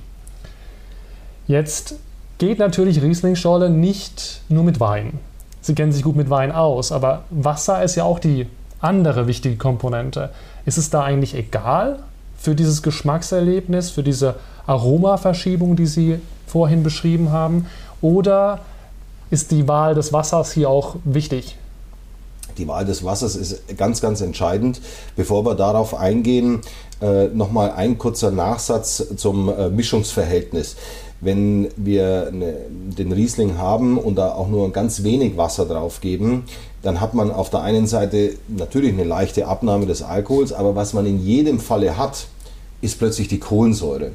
Jetzt 1.48 1.96
geht 2.38 2.60
natürlich 2.60 3.02
Riesling-Scholle 3.02 3.70
nicht 3.70 4.42
nur 4.48 4.64
mit 4.64 4.80
Wein. 4.80 5.20
Sie 5.60 5.76
kennen 5.76 5.92
sich 5.92 6.04
gut 6.04 6.16
mit 6.16 6.30
Wein 6.30 6.52
aus, 6.52 6.92
aber 6.92 7.24
Wasser 7.30 7.84
ist 7.84 7.96
ja 7.96 8.04
auch 8.04 8.20
die 8.20 8.48
andere 8.80 9.28
wichtige 9.28 9.58
Komponente. 9.58 10.30
Ist 10.66 10.78
es 10.78 10.90
da 10.90 11.04
eigentlich 11.04 11.36
egal, 11.36 12.00
für 12.42 12.56
dieses 12.56 12.82
Geschmackserlebnis, 12.82 13.92
für 13.92 14.04
diese 14.04 14.36
Aromaverschiebung, 14.66 15.76
die 15.76 15.86
Sie 15.86 16.20
vorhin 16.48 16.84
beschrieben 16.84 17.32
haben? 17.32 17.68
Oder 18.02 18.60
ist 19.30 19.52
die 19.52 19.68
Wahl 19.68 19.94
des 19.94 20.12
Wassers 20.12 20.52
hier 20.52 20.70
auch 20.70 20.96
wichtig? 21.04 21.56
Die 22.58 22.68
Wahl 22.68 22.84
des 22.86 23.04
Wassers 23.04 23.36
ist 23.36 23.78
ganz, 23.78 24.02
ganz 24.02 24.22
entscheidend. 24.22 24.82
Bevor 25.16 25.46
wir 25.46 25.56
darauf 25.56 25.96
eingehen, 25.96 26.62
äh, 27.02 27.28
nochmal 27.28 27.72
ein 27.72 27.98
kurzer 27.98 28.32
Nachsatz 28.32 29.04
zum 29.16 29.50
äh, 29.50 29.70
Mischungsverhältnis. 29.70 30.76
Wenn 31.22 31.70
wir 31.76 32.28
eine, 32.28 32.54
den 32.70 33.12
Riesling 33.12 33.58
haben 33.58 33.98
und 33.98 34.16
da 34.16 34.34
auch 34.34 34.48
nur 34.48 34.72
ganz 34.72 35.04
wenig 35.04 35.38
Wasser 35.38 35.66
drauf 35.66 36.02
geben, 36.02 36.44
dann 36.82 37.00
hat 37.00 37.14
man 37.14 37.32
auf 37.32 37.50
der 37.50 37.62
einen 37.62 37.86
Seite 37.88 38.34
natürlich 38.48 38.94
eine 38.94 39.04
leichte 39.04 39.48
Abnahme 39.48 39.86
des 39.86 40.02
Alkohols, 40.02 40.52
aber 40.52 40.76
was 40.76 40.94
man 40.94 41.06
in 41.06 41.24
jedem 41.24 41.60
Falle 41.60 41.98
hat, 41.98 42.26
ist 42.82 42.98
plötzlich 42.98 43.28
die 43.28 43.40
Kohlensäure. 43.40 44.12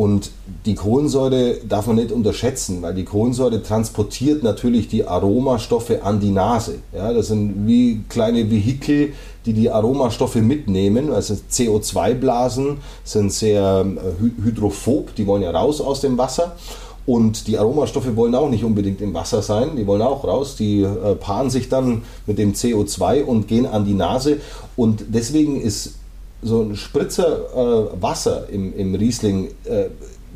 Und 0.00 0.30
die 0.64 0.76
Kohlensäure 0.76 1.56
darf 1.68 1.86
man 1.86 1.96
nicht 1.96 2.10
unterschätzen, 2.10 2.80
weil 2.80 2.94
die 2.94 3.04
Kohlensäure 3.04 3.62
transportiert 3.62 4.42
natürlich 4.42 4.88
die 4.88 5.06
Aromastoffe 5.06 6.02
an 6.02 6.20
die 6.20 6.30
Nase. 6.30 6.76
Ja, 6.96 7.12
das 7.12 7.26
sind 7.26 7.66
wie 7.66 8.00
kleine 8.08 8.50
Vehikel, 8.50 9.12
die 9.44 9.52
die 9.52 9.68
Aromastoffe 9.68 10.36
mitnehmen. 10.36 11.12
Also 11.12 11.34
CO2-Blasen 11.34 12.78
sind 13.04 13.30
sehr 13.30 13.84
äh, 13.84 14.42
hydrophob, 14.42 15.14
die 15.16 15.26
wollen 15.26 15.42
ja 15.42 15.50
raus 15.50 15.82
aus 15.82 16.00
dem 16.00 16.16
Wasser. 16.16 16.56
Und 17.04 17.46
die 17.46 17.58
Aromastoffe 17.58 18.16
wollen 18.16 18.34
auch 18.34 18.48
nicht 18.48 18.64
unbedingt 18.64 19.02
im 19.02 19.12
Wasser 19.12 19.42
sein, 19.42 19.76
die 19.76 19.86
wollen 19.86 20.00
auch 20.00 20.24
raus. 20.24 20.56
Die 20.56 20.80
äh, 20.80 21.14
paaren 21.14 21.50
sich 21.50 21.68
dann 21.68 22.04
mit 22.26 22.38
dem 22.38 22.54
CO2 22.54 23.24
und 23.24 23.48
gehen 23.48 23.66
an 23.66 23.84
die 23.84 23.92
Nase. 23.92 24.38
Und 24.76 25.04
deswegen 25.10 25.60
ist 25.60 25.99
so 26.42 26.62
ein 26.62 26.76
Spritzer 26.76 27.90
äh, 27.96 28.02
Wasser 28.02 28.48
im, 28.48 28.74
im 28.76 28.94
Riesling 28.94 29.48
äh, 29.64 29.86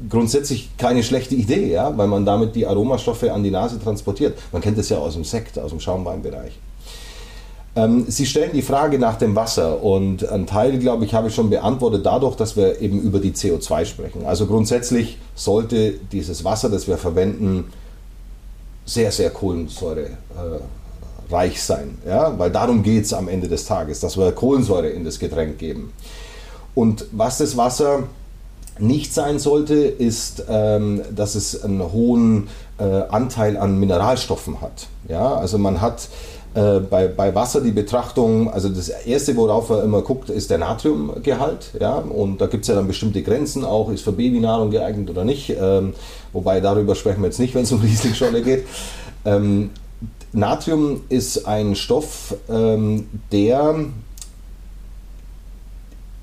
grundsätzlich 0.08 0.70
keine 0.76 1.02
schlechte 1.02 1.34
Idee, 1.34 1.73
ja, 1.73 1.96
weil 1.96 2.08
man 2.08 2.26
damit 2.26 2.54
die 2.54 2.66
Aromastoffe 2.66 3.32
an 3.32 3.42
die 3.42 3.50
Nase 3.50 3.80
transportiert. 3.80 4.38
Man 4.52 4.61
kennt 4.61 4.76
das 4.78 4.88
ja 4.88 4.99
aus 4.99 5.14
dem 5.14 5.25
Sekt, 5.25 5.58
aus 5.58 5.70
dem 5.70 5.80
Schaumweinbereich. 5.80 6.58
Ähm, 7.76 8.04
Sie 8.08 8.26
stellen 8.26 8.52
die 8.52 8.62
Frage 8.62 8.99
nach 8.99 9.16
dem 9.16 9.34
Wasser 9.34 9.82
und 9.82 10.28
ein 10.28 10.46
Teil, 10.46 10.78
glaube 10.78 11.04
ich, 11.04 11.14
habe 11.14 11.28
ich 11.28 11.34
schon 11.34 11.50
beantwortet 11.50 12.06
dadurch, 12.06 12.37
dass 12.37 12.56
wir 12.56 12.80
eben 12.80 13.00
über 13.00 13.18
die 13.18 13.32
CO2 13.32 13.84
sprechen. 13.84 14.26
Also 14.26 14.46
grundsätzlich 14.46 15.18
sollte 15.34 15.94
dieses 16.12 16.44
Wasser, 16.44 16.68
das 16.68 16.87
wir 16.87 16.99
verwenden, 16.99 17.73
sehr, 18.87 19.11
sehr 19.11 19.30
kohlensäurereich 19.30 20.11
äh, 20.11 20.61
sein. 21.57 21.99
Ja? 22.07 22.38
Weil 22.38 22.50
darum 22.50 22.83
geht 22.83 23.04
es 23.04 23.12
am 23.12 23.28
Ende 23.28 23.49
des 23.49 23.64
Tages, 23.64 24.00
dass 24.00 24.16
wir 24.16 24.33
Kohlensäure 24.33 24.88
in 24.88 25.04
das 25.04 25.19
Getränk 25.19 25.59
geben. 25.59 25.93
Und 26.75 27.07
was 27.12 27.38
das 27.38 27.57
Wasser 27.57 28.04
nicht 28.78 29.14
sein 29.14 29.38
sollte, 29.38 29.75
ist, 29.75 30.45
ähm, 30.49 31.02
dass 31.14 31.35
es 31.35 31.62
einen 31.62 31.93
hohen 31.93 32.49
äh, 32.78 32.85
Anteil 32.85 33.57
an 33.57 33.78
Mineralstoffen 33.78 34.61
hat. 34.61 34.88
Ja? 35.09 35.37
Also 35.37 35.59
man 35.59 35.81
hat 35.81 36.09
äh, 36.54 36.81
bei, 36.81 37.09
bei 37.09 37.35
Wasser 37.35 37.61
die 37.61 37.71
Betrachtung, 37.71 38.52
also 38.52 38.69
das 38.69 38.88
erste, 38.88 39.37
worauf 39.37 39.71
er 39.71 39.85
immer 39.85 40.02
guckt, 40.02 40.31
ist 40.31 40.50
der 40.50 40.59
Natriumgehalt. 40.59 41.73
Ja? 41.81 41.95
Und 41.97 42.40
da 42.40 42.47
gibt 42.47 42.62
es 42.62 42.69
ja 42.69 42.75
dann 42.75 42.88
bestimmte 42.88 43.23
Grenzen 43.23 43.64
auch, 43.64 43.90
ist 43.90 44.02
für 44.02 44.12
Babynahrung 44.12 44.71
geeignet 44.71 45.09
oder 45.11 45.25
nicht. 45.25 45.50
Ähm, 45.50 45.95
wobei 46.33 46.61
darüber 46.61 46.95
sprechen 46.95 47.21
wir 47.23 47.26
jetzt 47.26 47.40
nicht, 47.40 47.54
wenn 47.54 47.62
es 47.62 47.73
um 47.73 47.81
Rieslingscholle 47.83 48.43
geht. 48.43 48.66
Ähm, 49.25 49.71
Natrium 50.35 51.03
ist 51.09 51.47
ein 51.47 51.76
Stoff, 51.76 52.35
ähm, 52.49 53.07
der 53.31 53.76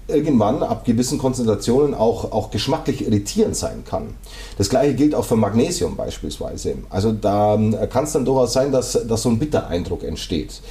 irgendwann 0.08 0.62
ab 0.64 0.84
gewissen 0.84 1.18
Konzentrationen 1.18 1.94
auch, 1.94 2.34
auch 2.34 2.52
geschmacklich 2.52 3.08
irritierend 3.08 3.56
sein 3.56 3.84
kann. 3.86 4.16
Das 4.58 4.70
gleiche 4.70 4.96
gilt 4.96 5.16
auch 5.16 5.24
für 5.24 5.38
Magnesium 5.38 5.96
beispielsweise. 5.96 6.76
Also 6.90 7.14
da 7.14 7.56
ähm, 7.56 7.74
kann 7.90 8.04
es 8.04 8.12
dann 8.12 8.26
durchaus 8.26 8.52
sein, 8.52 8.74
dass, 8.74 9.00
dass 9.08 9.22
so 9.22 9.30
ein 9.30 9.40
Bittereindruck 9.40 10.04
entsteht. 10.04 10.62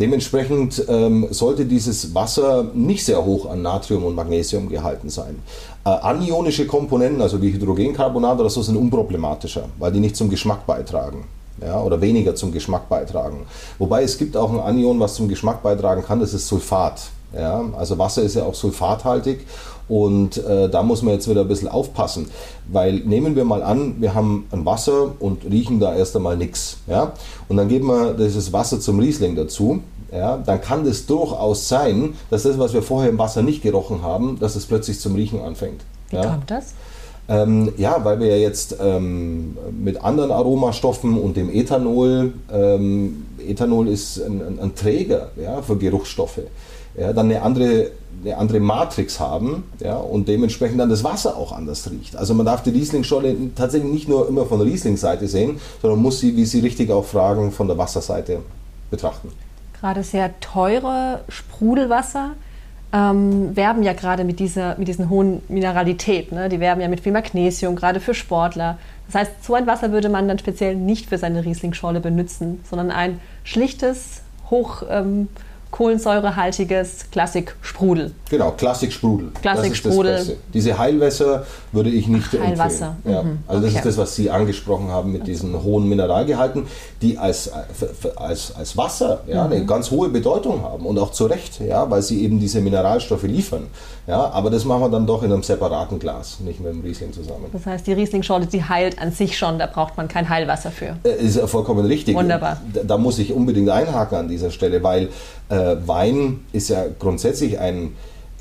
Dementsprechend 0.00 0.82
ähm, 0.88 1.26
sollte 1.30 1.66
dieses 1.66 2.14
Wasser 2.14 2.70
nicht 2.72 3.04
sehr 3.04 3.22
hoch 3.22 3.50
an 3.50 3.60
Natrium 3.60 4.04
und 4.04 4.14
Magnesium 4.14 4.70
gehalten 4.70 5.10
sein. 5.10 5.42
Äh, 5.84 5.90
anionische 5.90 6.66
Komponenten, 6.66 7.20
also 7.20 7.42
wie 7.42 7.52
Hydrogencarbonat 7.52 8.40
oder 8.40 8.48
so, 8.48 8.62
sind 8.62 8.76
unproblematischer, 8.76 9.68
weil 9.78 9.92
die 9.92 10.00
nicht 10.00 10.16
zum 10.16 10.30
Geschmack 10.30 10.66
beitragen. 10.66 11.24
Ja, 11.60 11.82
oder 11.82 12.00
weniger 12.00 12.34
zum 12.34 12.52
Geschmack 12.52 12.88
beitragen. 12.88 13.46
Wobei 13.78 14.04
es 14.04 14.16
gibt 14.16 14.36
auch 14.36 14.50
ein 14.50 14.60
Anion, 14.60 15.00
was 15.00 15.14
zum 15.14 15.28
Geschmack 15.28 15.62
beitragen 15.62 16.04
kann, 16.04 16.20
das 16.20 16.34
ist 16.34 16.46
Sulfat. 16.46 17.10
Ja, 17.34 17.62
also 17.76 17.98
Wasser 17.98 18.22
ist 18.22 18.36
ja 18.36 18.44
auch 18.44 18.54
sulfathaltig 18.54 19.40
und 19.88 20.36
äh, 20.38 20.68
da 20.68 20.82
muss 20.82 21.02
man 21.02 21.14
jetzt 21.14 21.28
wieder 21.28 21.42
ein 21.42 21.48
bisschen 21.48 21.68
aufpassen, 21.68 22.30
weil 22.70 23.00
nehmen 23.00 23.36
wir 23.36 23.44
mal 23.44 23.62
an, 23.62 23.96
wir 24.00 24.14
haben 24.14 24.46
ein 24.50 24.64
Wasser 24.64 25.12
und 25.18 25.44
riechen 25.44 25.80
da 25.80 25.94
erst 25.94 26.14
einmal 26.14 26.36
nichts. 26.36 26.78
Ja? 26.86 27.12
Und 27.48 27.56
dann 27.56 27.68
geben 27.68 27.88
wir 27.88 28.12
dieses 28.14 28.52
Wasser 28.52 28.80
zum 28.80 28.98
Riesling 28.98 29.34
dazu. 29.34 29.80
Ja, 30.10 30.38
dann 30.38 30.62
kann 30.62 30.86
es 30.86 31.04
durchaus 31.04 31.68
sein, 31.68 32.14
dass 32.30 32.44
das, 32.44 32.58
was 32.58 32.72
wir 32.72 32.82
vorher 32.82 33.10
im 33.10 33.18
Wasser 33.18 33.42
nicht 33.42 33.62
gerochen 33.62 34.00
haben, 34.00 34.38
dass 34.40 34.56
es 34.56 34.64
plötzlich 34.64 35.00
zum 35.00 35.14
Riechen 35.14 35.42
anfängt. 35.42 35.82
Wie 36.08 36.16
ja? 36.16 36.22
kommt 36.22 36.50
das? 36.50 36.72
Ähm, 37.30 37.72
ja, 37.76 38.02
weil 38.04 38.20
wir 38.20 38.28
ja 38.28 38.36
jetzt 38.36 38.76
ähm, 38.80 39.56
mit 39.78 40.02
anderen 40.02 40.30
Aromastoffen 40.30 41.18
und 41.18 41.36
dem 41.36 41.50
Ethanol, 41.50 42.32
ähm, 42.50 43.26
Ethanol 43.46 43.88
ist 43.88 44.18
ein, 44.18 44.58
ein, 44.58 44.74
Träger 44.74 45.30
ja, 45.36 45.60
für 45.60 45.76
Geruchsstoffe 45.76 46.40
ja, 46.98 47.12
dann 47.12 47.26
eine 47.26 47.42
andere, 47.42 47.90
eine 48.24 48.36
andere 48.36 48.60
Matrix 48.60 49.20
haben 49.20 49.64
ja, 49.80 49.96
und 49.96 50.28
dementsprechend 50.28 50.80
dann 50.80 50.88
das 50.88 51.04
Wasser 51.04 51.36
auch 51.36 51.52
anders 51.52 51.90
riecht. 51.90 52.16
Also 52.16 52.34
man 52.34 52.46
darf 52.46 52.62
die 52.62 52.70
Rieslingscholle 52.70 53.36
tatsächlich 53.54 53.92
nicht 53.92 54.08
nur 54.08 54.28
immer 54.28 54.46
von 54.46 54.58
der 54.58 54.66
Rieslingsseite 54.66 55.28
sehen, 55.28 55.60
sondern 55.80 56.00
muss 56.00 56.20
sie, 56.20 56.36
wie 56.36 56.44
Sie 56.44 56.60
richtig 56.60 56.90
auch 56.90 57.04
fragen, 57.04 57.52
von 57.52 57.68
der 57.68 57.78
Wasserseite 57.78 58.40
betrachten. 58.90 59.30
Gerade 59.80 60.02
sehr 60.02 60.38
teure 60.40 61.20
Sprudelwasser 61.28 62.32
ähm, 62.92 63.54
werben 63.54 63.82
ja 63.82 63.92
gerade 63.92 64.24
mit 64.24 64.40
dieser 64.40 64.78
mit 64.78 64.88
diesen 64.88 65.10
hohen 65.10 65.42
Mineralität. 65.48 66.32
Ne? 66.32 66.48
Die 66.48 66.60
werben 66.60 66.80
ja 66.80 66.88
mit 66.88 67.00
viel 67.00 67.12
Magnesium, 67.12 67.76
gerade 67.76 68.00
für 68.00 68.14
Sportler. 68.14 68.78
Das 69.06 69.14
heißt, 69.14 69.44
so 69.44 69.54
ein 69.54 69.66
Wasser 69.66 69.92
würde 69.92 70.08
man 70.08 70.28
dann 70.28 70.38
speziell 70.38 70.74
nicht 70.74 71.08
für 71.08 71.18
seine 71.18 71.44
Rieslingscholle 71.44 72.00
benutzen, 72.00 72.60
sondern 72.68 72.90
ein 72.90 73.20
schlichtes, 73.44 74.22
hoch 74.50 74.82
ähm, 74.88 75.28
kohlensäurehaltiges 75.70 77.10
Klassik-Sprudel. 77.10 78.12
Genau, 78.30 78.52
Klassik-Sprudel. 78.52 79.30
Klassik-Sprudel. 79.40 80.38
Diese 80.54 80.78
Heilwässer 80.78 81.46
würde 81.72 81.90
ich 81.90 82.08
nicht 82.08 82.28
Ach, 82.34 82.46
Heilwasser. 82.46 82.96
empfehlen. 82.96 83.14
Ja. 83.14 83.22
Mhm. 83.22 83.38
Also 83.46 83.62
das 83.62 83.70
okay. 83.70 83.78
ist 83.78 83.86
das, 83.86 83.96
was 83.98 84.16
Sie 84.16 84.30
angesprochen 84.30 84.88
haben 84.88 85.12
mit 85.12 85.26
diesen 85.26 85.62
hohen 85.62 85.88
Mineralgehalten, 85.88 86.66
die 87.02 87.18
als, 87.18 87.50
als, 88.16 88.54
als 88.56 88.76
Wasser 88.76 89.22
ja, 89.26 89.44
mhm. 89.44 89.52
eine 89.52 89.66
ganz 89.66 89.90
hohe 89.90 90.08
Bedeutung 90.08 90.62
haben 90.62 90.86
und 90.86 90.98
auch 90.98 91.12
zu 91.12 91.26
Recht, 91.26 91.60
ja, 91.60 91.90
weil 91.90 92.02
sie 92.02 92.22
eben 92.22 92.40
diese 92.40 92.60
Mineralstoffe 92.60 93.24
liefern. 93.24 93.66
Ja, 94.08 94.30
aber 94.30 94.48
das 94.48 94.64
machen 94.64 94.80
wir 94.80 94.88
dann 94.88 95.06
doch 95.06 95.22
in 95.22 95.30
einem 95.30 95.42
separaten 95.42 95.98
Glas, 95.98 96.40
nicht 96.40 96.60
mit 96.60 96.72
dem 96.72 96.80
Riesling 96.80 97.12
zusammen. 97.12 97.44
Das 97.52 97.66
heißt, 97.66 97.86
die 97.86 97.92
Riesling-Schorle, 97.92 98.46
die 98.46 98.64
heilt 98.64 98.98
an 98.98 99.12
sich 99.12 99.36
schon, 99.36 99.58
da 99.58 99.66
braucht 99.66 99.98
man 99.98 100.08
kein 100.08 100.30
Heilwasser 100.30 100.70
für. 100.70 100.96
Äh, 101.04 101.22
ist 101.22 101.38
vollkommen 101.40 101.84
richtig. 101.84 102.16
Wunderbar. 102.16 102.58
Da, 102.72 102.84
da 102.84 102.96
muss 102.96 103.18
ich 103.18 103.34
unbedingt 103.34 103.68
einhaken 103.68 104.16
an 104.16 104.28
dieser 104.28 104.50
Stelle, 104.50 104.82
weil 104.82 105.10
äh, 105.50 105.76
Wein 105.84 106.40
ist 106.54 106.70
ja 106.70 106.86
grundsätzlich 106.98 107.58
ein 107.58 107.92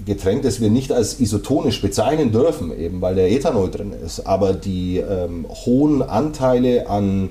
Getränk, 0.06 0.44
das 0.44 0.62
wir 0.62 0.70
nicht 0.70 0.94
als 0.94 1.20
isotonisch 1.20 1.82
bezeichnen 1.82 2.32
dürfen, 2.32 2.72
eben 2.78 3.02
weil 3.02 3.16
der 3.16 3.30
Ethanol 3.30 3.70
drin 3.70 3.92
ist. 3.92 4.26
Aber 4.26 4.54
die 4.54 5.00
ähm, 5.00 5.46
hohen 5.66 6.02
Anteile 6.02 6.88
an 6.88 7.30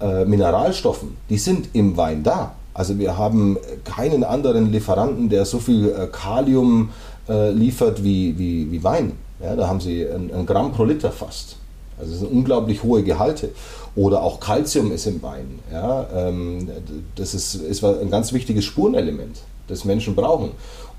äh, 0.00 0.24
Mineralstoffen, 0.24 1.16
die 1.30 1.38
sind 1.38 1.68
im 1.72 1.96
Wein 1.96 2.24
da. 2.24 2.56
Also 2.74 2.98
wir 2.98 3.16
haben 3.16 3.58
keinen 3.84 4.24
anderen 4.24 4.72
Lieferanten, 4.72 5.28
der 5.28 5.44
so 5.44 5.60
viel 5.60 5.88
äh, 5.88 6.08
Kalium 6.08 6.90
äh, 7.28 7.50
liefert 7.50 8.02
wie, 8.02 8.38
wie, 8.38 8.70
wie 8.70 8.82
Wein. 8.84 9.12
Ja, 9.42 9.54
da 9.54 9.68
haben 9.68 9.80
sie 9.80 10.06
ein, 10.06 10.32
ein 10.32 10.46
Gramm 10.46 10.72
pro 10.72 10.84
Liter 10.84 11.10
fast. 11.10 11.56
Also 11.98 12.10
das 12.10 12.20
sind 12.20 12.32
unglaublich 12.32 12.82
hohe 12.82 13.02
Gehalte. 13.02 13.50
Oder 13.94 14.22
auch 14.22 14.40
Calcium 14.40 14.92
ist 14.92 15.06
im 15.06 15.22
Wein. 15.22 15.58
Ja, 15.72 16.06
ähm, 16.14 16.68
das 17.14 17.34
ist, 17.34 17.54
ist 17.54 17.82
ein 17.82 18.10
ganz 18.10 18.32
wichtiges 18.32 18.64
Spurenelement, 18.64 19.38
das 19.68 19.84
Menschen 19.84 20.14
brauchen. 20.14 20.50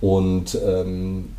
Und 0.01 0.57
ähm, 0.65 1.29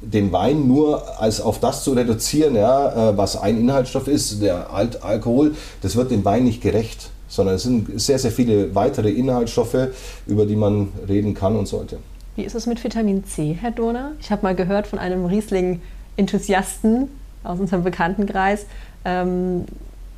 den 0.00 0.32
Wein 0.32 0.68
nur 0.68 1.20
als 1.20 1.40
auf 1.40 1.60
das 1.60 1.84
zu 1.84 1.92
reduzieren, 1.92 2.54
ja, 2.54 3.10
äh, 3.10 3.16
was 3.16 3.36
ein 3.36 3.58
Inhaltsstoff 3.58 4.08
ist, 4.08 4.42
der 4.42 4.72
Alt 4.72 5.02
Alkohol, 5.02 5.54
das 5.82 5.96
wird 5.96 6.10
dem 6.10 6.24
Wein 6.24 6.44
nicht 6.44 6.60
gerecht, 6.60 7.10
sondern 7.28 7.56
es 7.56 7.62
sind 7.62 8.00
sehr, 8.00 8.18
sehr 8.18 8.30
viele 8.30 8.74
weitere 8.74 9.10
Inhaltsstoffe, 9.10 9.88
über 10.26 10.46
die 10.46 10.56
man 10.56 10.88
reden 11.08 11.34
kann 11.34 11.56
und 11.56 11.66
sollte. 11.66 11.98
Wie 12.36 12.44
ist 12.44 12.54
es 12.54 12.66
mit 12.66 12.84
Vitamin 12.84 13.24
C, 13.24 13.56
Herr 13.58 13.70
Dohner? 13.70 14.12
Ich 14.20 14.30
habe 14.30 14.42
mal 14.42 14.54
gehört 14.54 14.86
von 14.86 14.98
einem 14.98 15.24
Riesling-Enthusiasten 15.24 17.08
aus 17.42 17.58
unserem 17.58 17.82
Bekanntenkreis, 17.82 18.66
ähm, 19.06 19.64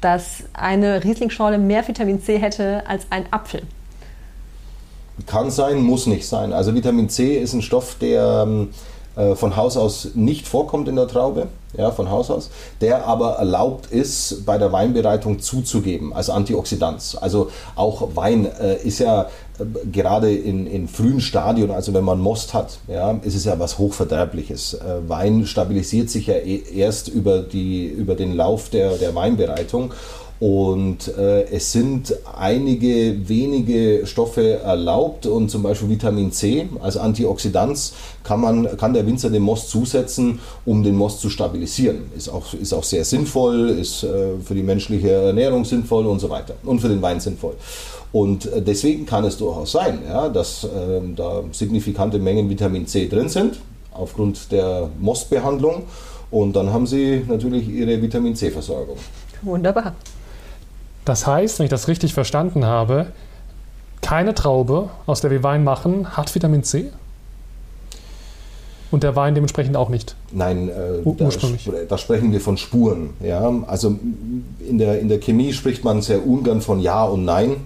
dass 0.00 0.42
eine 0.52 1.04
Rieslingschorle 1.04 1.58
mehr 1.58 1.86
Vitamin 1.86 2.20
C 2.20 2.38
hätte 2.38 2.82
als 2.88 3.06
ein 3.10 3.32
Apfel. 3.32 3.62
Kann 5.26 5.52
sein, 5.52 5.78
muss 5.78 6.06
nicht 6.06 6.26
sein. 6.26 6.52
Also 6.52 6.74
Vitamin 6.74 7.08
C 7.08 7.38
ist 7.38 7.52
ein 7.52 7.62
Stoff, 7.62 7.94
der 8.00 8.44
ähm, 8.46 8.70
äh, 9.18 9.34
von 9.34 9.56
Haus 9.56 9.76
aus 9.76 10.10
nicht 10.14 10.46
vorkommt 10.46 10.86
in 10.86 10.94
der 10.94 11.08
Traube, 11.08 11.48
ja, 11.76 11.90
von 11.90 12.08
Haus 12.08 12.30
aus, 12.30 12.50
der 12.80 13.04
aber 13.04 13.32
erlaubt 13.32 13.86
ist, 13.90 14.46
bei 14.46 14.58
der 14.58 14.70
Weinbereitung 14.70 15.40
zuzugeben 15.40 16.12
als 16.12 16.30
Antioxidant. 16.30 17.18
Also 17.20 17.50
auch 17.74 18.14
Wein 18.14 18.46
äh, 18.46 18.76
ist 18.76 19.00
ja 19.00 19.22
äh, 19.58 19.64
gerade 19.90 20.32
in, 20.32 20.68
in, 20.68 20.86
frühen 20.86 21.20
Stadien, 21.20 21.72
also 21.72 21.92
wenn 21.94 22.04
man 22.04 22.20
Most 22.20 22.54
hat, 22.54 22.78
ja, 22.86 23.10
ist 23.22 23.34
es 23.34 23.44
ja 23.44 23.58
was 23.58 23.78
Hochverderbliches. 23.78 24.74
Äh, 24.74 25.08
Wein 25.08 25.46
stabilisiert 25.46 26.10
sich 26.10 26.28
ja 26.28 26.34
e-, 26.34 26.62
erst 26.76 27.08
über, 27.08 27.40
die, 27.40 27.86
über 27.86 28.14
den 28.14 28.36
Lauf 28.36 28.68
der, 28.68 28.98
der 28.98 29.16
Weinbereitung 29.16 29.92
und 30.40 31.08
äh, 31.08 31.44
es 31.50 31.72
sind 31.72 32.14
einige 32.36 33.28
wenige 33.28 34.06
Stoffe 34.06 34.60
erlaubt 34.60 35.26
und 35.26 35.50
zum 35.50 35.64
Beispiel 35.64 35.88
Vitamin 35.88 36.30
C 36.30 36.68
als 36.80 36.96
Antioxidant 36.96 37.92
kann, 38.22 38.40
man, 38.40 38.76
kann 38.76 38.94
der 38.94 39.04
Winzer 39.04 39.30
dem 39.30 39.42
Most 39.42 39.68
zusetzen, 39.68 40.38
um 40.64 40.84
den 40.84 40.94
Most 40.94 41.20
zu 41.20 41.28
stabilisieren. 41.28 42.04
Ist 42.16 42.28
auch, 42.28 42.54
ist 42.54 42.72
auch 42.72 42.84
sehr 42.84 43.04
sinnvoll, 43.04 43.70
ist 43.70 44.04
äh, 44.04 44.38
für 44.44 44.54
die 44.54 44.62
menschliche 44.62 45.10
Ernährung 45.10 45.64
sinnvoll 45.64 46.06
und 46.06 46.20
so 46.20 46.30
weiter 46.30 46.54
und 46.64 46.80
für 46.80 46.88
den 46.88 47.02
Wein 47.02 47.18
sinnvoll. 47.18 47.56
Und 48.12 48.46
äh, 48.46 48.62
deswegen 48.62 49.06
kann 49.06 49.24
es 49.24 49.38
durchaus 49.38 49.72
sein, 49.72 49.98
ja, 50.06 50.28
dass 50.28 50.64
äh, 50.64 50.68
da 51.16 51.42
signifikante 51.50 52.20
Mengen 52.20 52.48
Vitamin 52.48 52.86
C 52.86 53.08
drin 53.08 53.28
sind, 53.28 53.58
aufgrund 53.92 54.52
der 54.52 54.88
Mostbehandlung. 55.00 55.82
Und 56.30 56.54
dann 56.54 56.72
haben 56.72 56.86
Sie 56.86 57.24
natürlich 57.26 57.68
Ihre 57.68 58.00
Vitamin 58.00 58.36
C-Versorgung. 58.36 58.98
Wunderbar. 59.42 59.94
Das 61.08 61.26
heißt, 61.26 61.58
wenn 61.58 61.64
ich 61.64 61.70
das 61.70 61.88
richtig 61.88 62.12
verstanden 62.12 62.66
habe, 62.66 63.06
keine 64.02 64.34
Traube, 64.34 64.90
aus 65.06 65.22
der 65.22 65.30
wir 65.30 65.42
Wein 65.42 65.64
machen, 65.64 66.18
hat 66.18 66.34
Vitamin 66.34 66.64
C? 66.64 66.92
Und 68.90 69.04
der 69.04 69.16
Wein 69.16 69.34
dementsprechend 69.34 69.74
auch 69.74 69.88
nicht? 69.88 70.16
Nein, 70.32 70.68
äh, 70.68 71.02
da, 71.16 71.30
da, 71.88 71.96
sprechen 71.96 72.30
wir 72.30 72.42
von 72.42 72.58
Spuren. 72.58 73.14
Ja? 73.20 73.50
Also 73.66 73.98
in 74.60 74.76
der, 74.76 75.00
in 75.00 75.08
der 75.08 75.18
Chemie 75.18 75.54
spricht 75.54 75.82
man 75.82 76.02
sehr 76.02 76.26
ungern 76.26 76.60
von 76.60 76.78
Ja 76.78 77.04
und 77.04 77.24
Nein, 77.24 77.56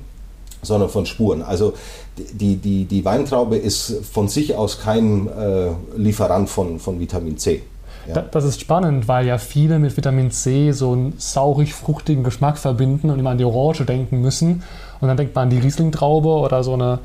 sondern 0.63 0.89
von 0.89 1.05
Spuren. 1.05 1.43
Also 1.43 1.75
die, 2.17 2.55
die, 2.55 2.85
die 2.85 3.05
Weintraube 3.05 3.57
ist 3.57 4.05
von 4.13 4.29
sich 4.29 4.55
aus 4.55 4.79
kein 4.79 5.27
äh, 5.27 5.71
Lieferant 5.97 6.49
von, 6.49 6.79
von 6.79 7.01
Vitamin 7.01 7.39
C. 7.39 7.63
Ja. 8.07 8.23
Das 8.31 8.45
ist 8.45 8.61
spannend, 8.61 9.09
weil 9.09 9.27
ja 9.27 9.39
viele 9.39 9.79
mit 9.79 9.97
Vitamin 9.97 10.31
C 10.31 10.73
so 10.73 10.93
einen 10.93 11.15
saurig-fruchtigen 11.19 12.25
Geschmack 12.25 12.59
verbinden 12.59 13.11
und 13.11 13.19
immer 13.19 13.31
an 13.31 13.39
die 13.39 13.45
Orange 13.45 13.85
denken 13.85 14.21
müssen. 14.21 14.63
Und 15.01 15.09
dann 15.09 15.17
denkt 15.17 15.35
man 15.35 15.45
an 15.45 15.51
die 15.51 15.59
Riesling-Traube 15.59 16.29
oder 16.29 16.65
so 16.65 16.75
eine 16.75 16.99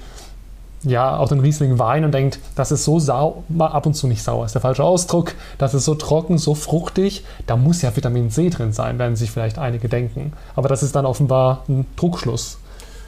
ja, 0.84 1.18
auch 1.18 1.30
den 1.30 1.40
Riesling 1.40 1.80
Wein 1.80 2.06
und 2.06 2.14
denkt, 2.14 2.40
das 2.56 2.72
ist 2.72 2.84
so 2.84 3.00
sauer, 3.00 3.44
ab 3.60 3.86
und 3.86 3.96
zu 3.96 4.08
nicht 4.08 4.24
sauer, 4.24 4.46
ist 4.46 4.54
der 4.54 4.62
falsche 4.62 4.84
Ausdruck, 4.84 5.34
das 5.58 5.74
ist 5.74 5.86
so 5.86 5.96
trocken, 5.96 6.38
so 6.38 6.56
fruchtig, 6.56 7.24
da 7.46 7.58
muss 7.58 7.82
ja 7.82 7.96
Vitamin 7.96 8.30
C 8.30 8.50
drin 8.50 8.74
sein, 8.74 9.00
werden 9.00 9.16
sich 9.16 9.32
vielleicht 9.32 9.58
einige 9.58 9.90
denken. 9.90 10.34
Aber 10.56 10.70
das 10.70 10.84
ist 10.84 10.96
dann 10.96 11.06
offenbar 11.06 11.64
ein 11.68 11.86
Druckschluss. 11.96 12.60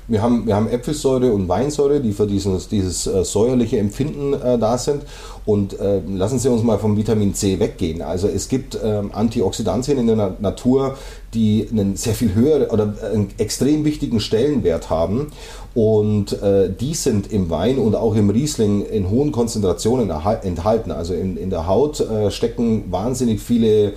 Wir 0.09 0.23
haben, 0.23 0.47
wir 0.47 0.55
haben 0.55 0.67
Äpfelsäure 0.67 1.31
und 1.31 1.47
Weinsäure, 1.47 1.99
die 2.01 2.13
für 2.13 2.25
dieses, 2.25 2.67
dieses 2.67 3.05
äh, 3.05 3.23
säuerliche 3.23 3.77
Empfinden 3.77 4.33
äh, 4.33 4.57
da 4.57 4.77
sind. 4.77 5.03
Und 5.45 5.79
äh, 5.79 6.01
lassen 6.07 6.39
Sie 6.39 6.49
uns 6.49 6.63
mal 6.63 6.79
vom 6.79 6.97
Vitamin 6.97 7.35
C 7.35 7.59
weggehen. 7.59 8.01
Also 8.01 8.27
es 8.27 8.49
gibt 8.49 8.77
ähm, 8.83 9.11
Antioxidantien 9.13 9.99
in 9.99 10.07
der 10.07 10.15
Na 10.15 10.35
Natur, 10.39 10.97
die 11.35 11.67
einen 11.71 11.95
sehr 11.95 12.15
viel 12.15 12.33
höheren 12.33 12.69
oder 12.69 12.95
einen 13.13 13.29
extrem 13.37 13.85
wichtigen 13.85 14.19
Stellenwert 14.19 14.89
haben. 14.89 15.27
Und 15.75 16.41
äh, 16.41 16.71
die 16.71 16.95
sind 16.95 17.31
im 17.31 17.51
Wein 17.51 17.77
und 17.77 17.95
auch 17.95 18.15
im 18.15 18.31
Riesling 18.31 18.83
in 18.85 19.11
hohen 19.11 19.31
Konzentrationen 19.31 20.09
enthalten. 20.09 20.91
Also 20.91 21.13
in, 21.13 21.37
in 21.37 21.51
der 21.51 21.67
Haut 21.67 21.99
äh, 21.99 22.31
stecken 22.31 22.91
wahnsinnig 22.91 23.41
viele 23.41 23.93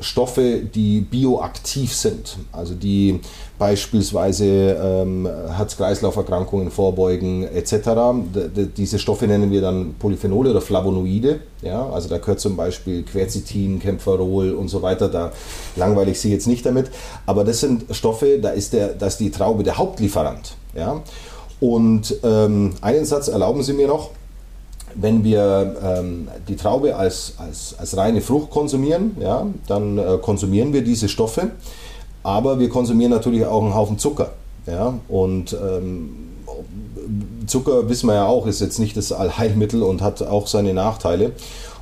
Stoffe, 0.00 0.60
die 0.60 1.00
bioaktiv 1.00 1.94
sind, 1.94 2.38
also 2.52 2.74
die 2.74 3.20
beispielsweise 3.58 4.44
ähm, 4.82 5.28
Herz-Kreislauf-Erkrankungen 5.54 6.70
vorbeugen 6.70 7.44
etc. 7.44 7.90
D 8.34 8.68
diese 8.76 8.98
Stoffe 8.98 9.26
nennen 9.26 9.50
wir 9.50 9.60
dann 9.60 9.94
Polyphenole 9.98 10.50
oder 10.50 10.60
Flavonoide. 10.60 11.40
Ja? 11.62 11.88
Also 11.90 12.08
da 12.08 12.18
gehört 12.18 12.40
zum 12.40 12.56
Beispiel 12.56 13.02
Quercetin, 13.02 13.78
Kämpferol 13.78 14.52
und 14.52 14.68
so 14.68 14.80
weiter. 14.80 15.08
Da 15.08 15.32
langweile 15.76 16.10
ich 16.10 16.20
Sie 16.20 16.32
jetzt 16.32 16.46
nicht 16.46 16.64
damit. 16.64 16.90
Aber 17.26 17.44
das 17.44 17.60
sind 17.60 17.84
Stoffe, 17.94 18.38
da 18.40 18.50
ist, 18.50 18.72
der, 18.72 18.94
da 18.94 19.06
ist 19.06 19.18
die 19.18 19.30
Traube 19.30 19.62
der 19.62 19.76
Hauptlieferant. 19.76 20.54
Ja? 20.74 21.02
Und 21.60 22.16
ähm, 22.24 22.72
einen 22.80 23.04
Satz 23.04 23.28
erlauben 23.28 23.62
Sie 23.62 23.74
mir 23.74 23.88
noch 23.88 24.10
wenn 24.94 25.24
wir 25.24 25.76
ähm, 25.82 26.28
die 26.48 26.56
Traube 26.56 26.96
als, 26.96 27.34
als, 27.38 27.74
als 27.78 27.96
reine 27.96 28.20
Frucht 28.20 28.50
konsumieren, 28.50 29.16
ja, 29.20 29.46
dann 29.66 29.98
äh, 29.98 30.18
konsumieren 30.20 30.72
wir 30.72 30.82
diese 30.82 31.08
Stoffe, 31.08 31.50
aber 32.22 32.58
wir 32.58 32.68
konsumieren 32.68 33.10
natürlich 33.10 33.46
auch 33.46 33.62
einen 33.62 33.74
Haufen 33.74 33.98
Zucker. 33.98 34.32
Ja, 34.66 34.98
und 35.08 35.54
ähm, 35.54 36.10
Zucker, 37.46 37.88
wissen 37.88 38.06
wir 38.06 38.14
ja 38.14 38.26
auch, 38.26 38.46
ist 38.46 38.60
jetzt 38.60 38.78
nicht 38.78 38.96
das 38.96 39.10
Allheilmittel 39.10 39.82
und 39.82 40.02
hat 40.02 40.22
auch 40.22 40.46
seine 40.46 40.74
Nachteile. 40.74 41.32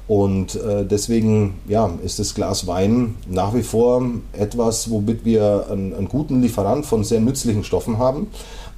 Und 0.08 0.54
äh, 0.56 0.86
deswegen 0.86 1.58
ja, 1.68 1.90
ist 2.02 2.18
das 2.18 2.34
Glas 2.34 2.66
Wein 2.66 3.16
nach 3.28 3.54
wie 3.54 3.62
vor 3.62 4.02
etwas, 4.32 4.90
womit 4.90 5.26
wir 5.26 5.66
einen, 5.70 5.94
einen 5.94 6.08
guten 6.08 6.40
Lieferant 6.40 6.86
von 6.86 7.04
sehr 7.04 7.20
nützlichen 7.20 7.62
Stoffen 7.62 7.98
haben 7.98 8.28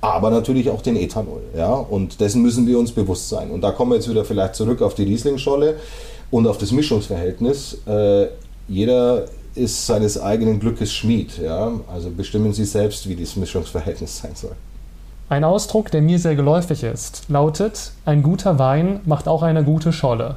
aber 0.00 0.30
natürlich 0.30 0.70
auch 0.70 0.82
den 0.82 0.96
Ethanol. 0.96 1.42
Ja? 1.56 1.72
Und 1.72 2.20
dessen 2.20 2.42
müssen 2.42 2.66
wir 2.66 2.78
uns 2.78 2.92
bewusst 2.92 3.28
sein. 3.28 3.50
Und 3.50 3.60
da 3.62 3.72
kommen 3.72 3.92
wir 3.92 3.96
jetzt 3.96 4.08
wieder 4.08 4.24
vielleicht 4.24 4.54
zurück 4.54 4.82
auf 4.82 4.94
die 4.94 5.04
Rieslingscholle 5.04 5.76
und 6.30 6.46
auf 6.46 6.58
das 6.58 6.72
Mischungsverhältnis. 6.72 7.78
Äh, 7.86 8.28
jeder 8.68 9.26
ist 9.54 9.86
seines 9.86 10.20
eigenen 10.20 10.60
Glückes 10.60 10.92
Schmied. 10.92 11.38
Ja? 11.38 11.72
Also 11.92 12.10
bestimmen 12.10 12.52
Sie 12.52 12.64
selbst, 12.64 13.08
wie 13.08 13.14
dieses 13.14 13.36
Mischungsverhältnis 13.36 14.18
sein 14.18 14.32
soll. 14.34 14.52
Ein 15.28 15.44
Ausdruck, 15.44 15.90
der 15.90 16.02
mir 16.02 16.18
sehr 16.18 16.34
geläufig 16.34 16.82
ist, 16.82 17.24
lautet, 17.28 17.92
ein 18.04 18.22
guter 18.22 18.58
Wein 18.58 19.00
macht 19.04 19.28
auch 19.28 19.42
eine 19.42 19.62
gute 19.62 19.92
Scholle. 19.92 20.36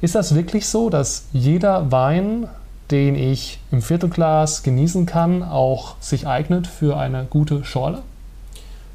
Ist 0.00 0.14
das 0.14 0.34
wirklich 0.34 0.66
so, 0.66 0.90
dass 0.90 1.24
jeder 1.32 1.90
Wein, 1.90 2.48
den 2.90 3.14
ich 3.16 3.58
im 3.72 3.82
Viertelglas 3.82 4.62
genießen 4.62 5.06
kann, 5.06 5.42
auch 5.42 5.96
sich 6.00 6.26
eignet 6.26 6.66
für 6.66 6.96
eine 6.96 7.26
gute 7.28 7.64
Schorle? 7.64 8.02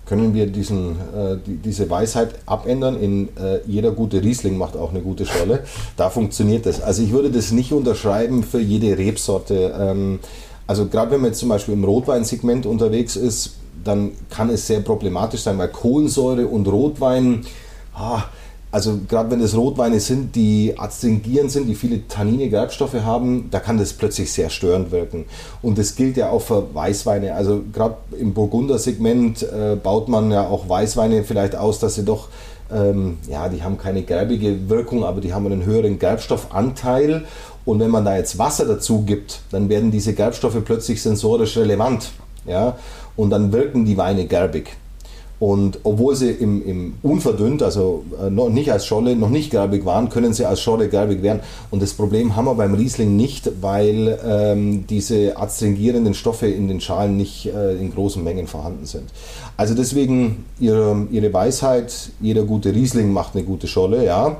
können 0.05 0.33
wir 0.33 0.47
diesen, 0.47 0.91
äh, 0.91 1.37
die, 1.45 1.57
diese 1.57 1.89
Weisheit 1.89 2.35
abändern 2.45 2.99
in 2.99 3.29
äh, 3.37 3.59
jeder 3.65 3.91
gute 3.91 4.21
Riesling 4.21 4.57
macht 4.57 4.75
auch 4.75 4.91
eine 4.91 5.01
gute 5.01 5.25
Scholle. 5.25 5.63
Da 5.97 6.09
funktioniert 6.09 6.65
das. 6.65 6.81
Also 6.81 7.03
ich 7.03 7.11
würde 7.11 7.31
das 7.31 7.51
nicht 7.51 7.71
unterschreiben 7.71 8.43
für 8.43 8.59
jede 8.59 8.97
Rebsorte. 8.97 9.73
Ähm, 9.79 10.19
also 10.67 10.87
gerade 10.87 11.11
wenn 11.11 11.21
man 11.21 11.31
jetzt 11.31 11.39
zum 11.39 11.49
Beispiel 11.49 11.73
im 11.73 11.83
Rotweinsegment 11.83 12.65
unterwegs 12.65 13.15
ist, 13.15 13.55
dann 13.83 14.11
kann 14.29 14.49
es 14.49 14.67
sehr 14.67 14.79
problematisch 14.81 15.41
sein, 15.41 15.57
weil 15.57 15.67
Kohlensäure 15.69 16.47
und 16.47 16.67
Rotwein, 16.67 17.45
ah, 17.95 18.23
also 18.73 19.01
gerade 19.07 19.29
wenn 19.29 19.39
es 19.39 19.55
Rotweine 19.55 19.99
sind, 19.99 20.35
die 20.35 20.73
astringierend 20.75 21.51
sind, 21.51 21.67
die 21.67 21.75
viele 21.75 22.07
Tannine, 22.07 22.49
Gerbstoffe 22.49 22.95
haben, 22.95 23.49
da 23.51 23.59
kann 23.59 23.77
das 23.77 23.93
plötzlich 23.93 24.33
sehr 24.33 24.49
störend 24.49 24.89
wirken. 24.89 25.25
Und 25.61 25.77
das 25.77 25.95
gilt 25.95 26.17
ja 26.17 26.31
auch 26.31 26.41
für 26.41 26.73
Weißweine. 26.73 27.35
Also 27.35 27.61
gerade 27.71 27.97
im 28.19 28.33
Burgunder-Segment 28.33 29.43
äh, 29.43 29.75
baut 29.75 30.09
man 30.09 30.31
ja 30.31 30.47
auch 30.47 30.67
Weißweine 30.67 31.23
vielleicht 31.23 31.55
aus, 31.55 31.77
dass 31.77 31.93
sie 31.93 32.03
doch, 32.03 32.29
ähm, 32.73 33.19
ja, 33.29 33.47
die 33.47 33.61
haben 33.61 33.77
keine 33.77 34.01
gerbige 34.01 34.67
Wirkung, 34.67 35.03
aber 35.03 35.21
die 35.21 35.35
haben 35.35 35.45
einen 35.45 35.65
höheren 35.65 35.99
Gerbstoffanteil. 35.99 37.25
Und 37.65 37.79
wenn 37.79 37.91
man 37.91 38.03
da 38.03 38.17
jetzt 38.17 38.39
Wasser 38.39 38.65
dazu 38.65 39.03
gibt, 39.03 39.41
dann 39.51 39.69
werden 39.69 39.91
diese 39.91 40.13
Gerbstoffe 40.13 40.57
plötzlich 40.65 40.99
sensorisch 40.99 41.57
relevant. 41.57 42.09
Ja? 42.47 42.75
Und 43.15 43.29
dann 43.29 43.51
wirken 43.51 43.85
die 43.85 43.97
Weine 43.97 44.25
gerbig. 44.25 44.77
Und 45.39 45.79
obwohl 45.83 46.15
sie 46.15 46.29
im, 46.31 46.65
im 46.65 46.93
unverdünnt, 47.01 47.63
also 47.63 48.05
äh, 48.21 48.29
noch 48.29 48.49
nicht 48.49 48.71
als 48.71 48.85
Scholle, 48.85 49.15
noch 49.15 49.29
nicht 49.29 49.51
gerbig 49.51 49.83
waren, 49.83 50.09
können 50.09 50.33
sie 50.33 50.45
als 50.45 50.61
Scholle 50.61 50.87
gerbig 50.87 51.21
werden. 51.21 51.41
Und 51.69 51.81
das 51.81 51.93
Problem 51.93 52.35
haben 52.35 52.45
wir 52.45 52.55
beim 52.55 52.73
Riesling 52.75 53.17
nicht, 53.17 53.51
weil 53.61 54.17
ähm, 54.25 54.87
diese 54.87 55.35
adstringierenden 55.35 56.13
Stoffe 56.13 56.47
in 56.47 56.67
den 56.69 56.79
Schalen 56.79 57.17
nicht 57.17 57.47
äh, 57.47 57.75
in 57.75 57.93
großen 57.93 58.23
Mengen 58.23 58.47
vorhanden 58.47 58.85
sind. 58.85 59.09
Also 59.57 59.75
deswegen 59.75 60.45
ihre, 60.59 61.07
ihre 61.11 61.33
Weisheit, 61.33 62.11
jeder 62.21 62.43
gute 62.43 62.73
Riesling 62.73 63.11
macht 63.11 63.35
eine 63.35 63.43
gute 63.43 63.67
Scholle, 63.67 64.05
ja. 64.05 64.37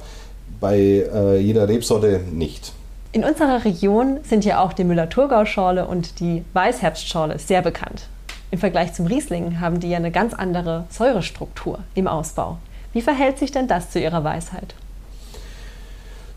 Bei 0.62 0.78
äh, 0.78 1.40
jeder 1.40 1.68
Rebsorte 1.68 2.22
nicht. 2.32 2.72
In 3.12 3.24
unserer 3.24 3.66
Region 3.66 4.20
sind 4.24 4.46
ja 4.46 4.64
auch 4.64 4.74
die 4.74 4.86
Müller-Thurgau-Schorle 4.86 5.86
und 5.86 6.20
die 6.20 6.44
Weißherbstschorle 6.54 7.38
sehr 7.40 7.62
bekannt. 7.62 8.08
Im 8.54 8.60
Vergleich 8.60 8.94
zum 8.94 9.08
Riesling 9.08 9.60
haben 9.62 9.80
die 9.80 9.90
ja 9.90 9.98
eine 9.98 10.12
ganz 10.12 10.36
andere 10.36 10.86
Säurestruktur 10.92 11.80
im 11.96 12.08
Ausbau. 12.08 12.60
Wie 12.92 13.02
verhält 13.02 13.40
sich 13.40 13.52
denn 13.52 13.68
das 13.68 13.90
zu 13.90 14.00
ihrer 14.00 14.24
Weisheit? 14.24 14.76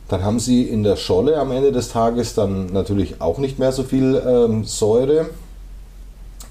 Dann 0.08 0.24
haben 0.24 0.40
sie 0.40 0.62
in 0.62 0.82
der 0.82 0.96
Scholle 0.96 1.36
am 1.36 1.52
Ende 1.52 1.72
des 1.72 1.90
Tages 1.90 2.34
dann 2.34 2.72
natürlich 2.72 3.20
auch 3.20 3.36
nicht 3.36 3.58
mehr 3.58 3.70
so 3.70 3.82
viel 3.82 4.18
ähm, 4.26 4.64
Säure. 4.64 5.26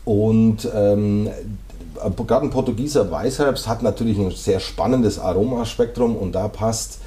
Und 0.03 0.69
ähm, 0.71 1.31
gerade 2.27 2.45
ein 2.45 2.51
Portugieser 2.51 3.09
Weißherbst 3.09 3.67
hat 3.67 3.81
natürlich 3.81 4.19
ein 4.19 4.29
sehr 4.29 4.59
spannendes 4.59 5.17
Aromaspektrum 5.17 6.15
und 6.15 6.33
da 6.33 6.47
passt 6.47 6.99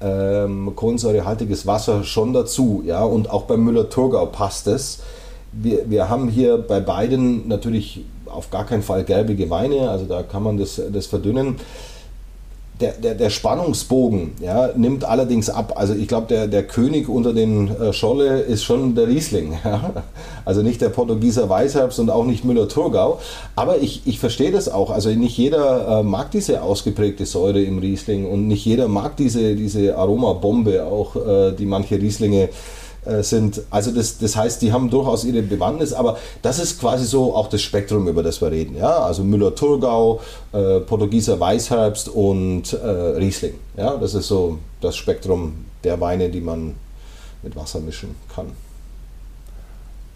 ähm, 0.00 0.70
kohlensäurehaltiges 0.76 1.66
Wasser 1.66 2.04
schon 2.04 2.32
dazu. 2.32 2.80
Ja? 2.86 3.02
Und 3.02 3.28
auch 3.28 3.46
beim 3.46 3.64
Müller-Thurgau 3.64 4.26
passt 4.26 4.68
es 4.68 5.00
wir, 5.62 5.90
wir 5.90 6.08
haben 6.08 6.28
hier 6.28 6.58
bei 6.58 6.80
beiden 6.80 7.48
natürlich 7.48 8.04
auf 8.26 8.50
gar 8.50 8.66
keinen 8.66 8.82
Fall 8.82 9.04
gelbige 9.04 9.48
Weine, 9.50 9.90
also 9.90 10.06
da 10.06 10.22
kann 10.22 10.42
man 10.42 10.58
das, 10.58 10.80
das 10.92 11.06
verdünnen. 11.06 11.56
Der, 12.80 12.90
der, 12.94 13.14
der 13.14 13.30
Spannungsbogen 13.30 14.32
ja, 14.40 14.70
nimmt 14.74 15.04
allerdings 15.04 15.48
ab. 15.48 15.74
Also 15.76 15.94
ich 15.94 16.08
glaube, 16.08 16.26
der, 16.26 16.48
der 16.48 16.64
König 16.64 17.08
unter 17.08 17.32
den 17.32 17.68
äh, 17.68 17.92
Scholle 17.92 18.40
ist 18.40 18.64
schon 18.64 18.96
der 18.96 19.06
Riesling. 19.06 19.56
Ja? 19.64 20.02
Also 20.44 20.62
nicht 20.62 20.80
der 20.80 20.88
Portugieser 20.88 21.48
Weißherbst 21.48 22.00
und 22.00 22.10
auch 22.10 22.24
nicht 22.24 22.44
Müller-Thurgau. 22.44 23.20
Aber 23.54 23.78
ich, 23.78 24.02
ich 24.06 24.18
verstehe 24.18 24.50
das 24.50 24.68
auch. 24.68 24.90
Also 24.90 25.10
nicht 25.10 25.38
jeder 25.38 26.00
äh, 26.00 26.02
mag 26.02 26.32
diese 26.32 26.62
ausgeprägte 26.62 27.26
Säure 27.26 27.62
im 27.62 27.78
Riesling 27.78 28.26
und 28.26 28.48
nicht 28.48 28.64
jeder 28.66 28.88
mag 28.88 29.16
diese, 29.18 29.54
diese 29.54 29.96
Aromabombe, 29.96 30.84
auch 30.84 31.14
äh, 31.14 31.52
die 31.52 31.66
manche 31.66 31.94
Rieslinge 31.94 32.48
äh, 32.48 32.48
sind. 33.20 33.62
Also 33.70 33.90
das, 33.90 34.18
das 34.18 34.36
heißt, 34.36 34.62
die 34.62 34.72
haben 34.72 34.90
durchaus 34.90 35.24
ihre 35.24 35.42
Bewandtnis, 35.42 35.92
aber 35.92 36.16
das 36.42 36.58
ist 36.58 36.80
quasi 36.80 37.04
so 37.04 37.34
auch 37.34 37.48
das 37.48 37.62
Spektrum, 37.62 38.08
über 38.08 38.22
das 38.22 38.40
wir 38.40 38.50
reden. 38.50 38.76
Ja? 38.76 38.98
Also 38.98 39.24
Müller-Thurgau, 39.24 40.20
äh, 40.52 40.80
Portugieser 40.80 41.38
Weißherbst 41.38 42.08
und 42.08 42.72
äh, 42.72 42.86
Riesling. 42.86 43.54
Ja? 43.76 43.96
Das 43.96 44.14
ist 44.14 44.28
so 44.28 44.58
das 44.80 44.96
Spektrum 44.96 45.64
der 45.82 46.00
Weine, 46.00 46.30
die 46.30 46.40
man 46.40 46.74
mit 47.42 47.56
Wasser 47.56 47.80
mischen 47.80 48.14
kann. 48.34 48.46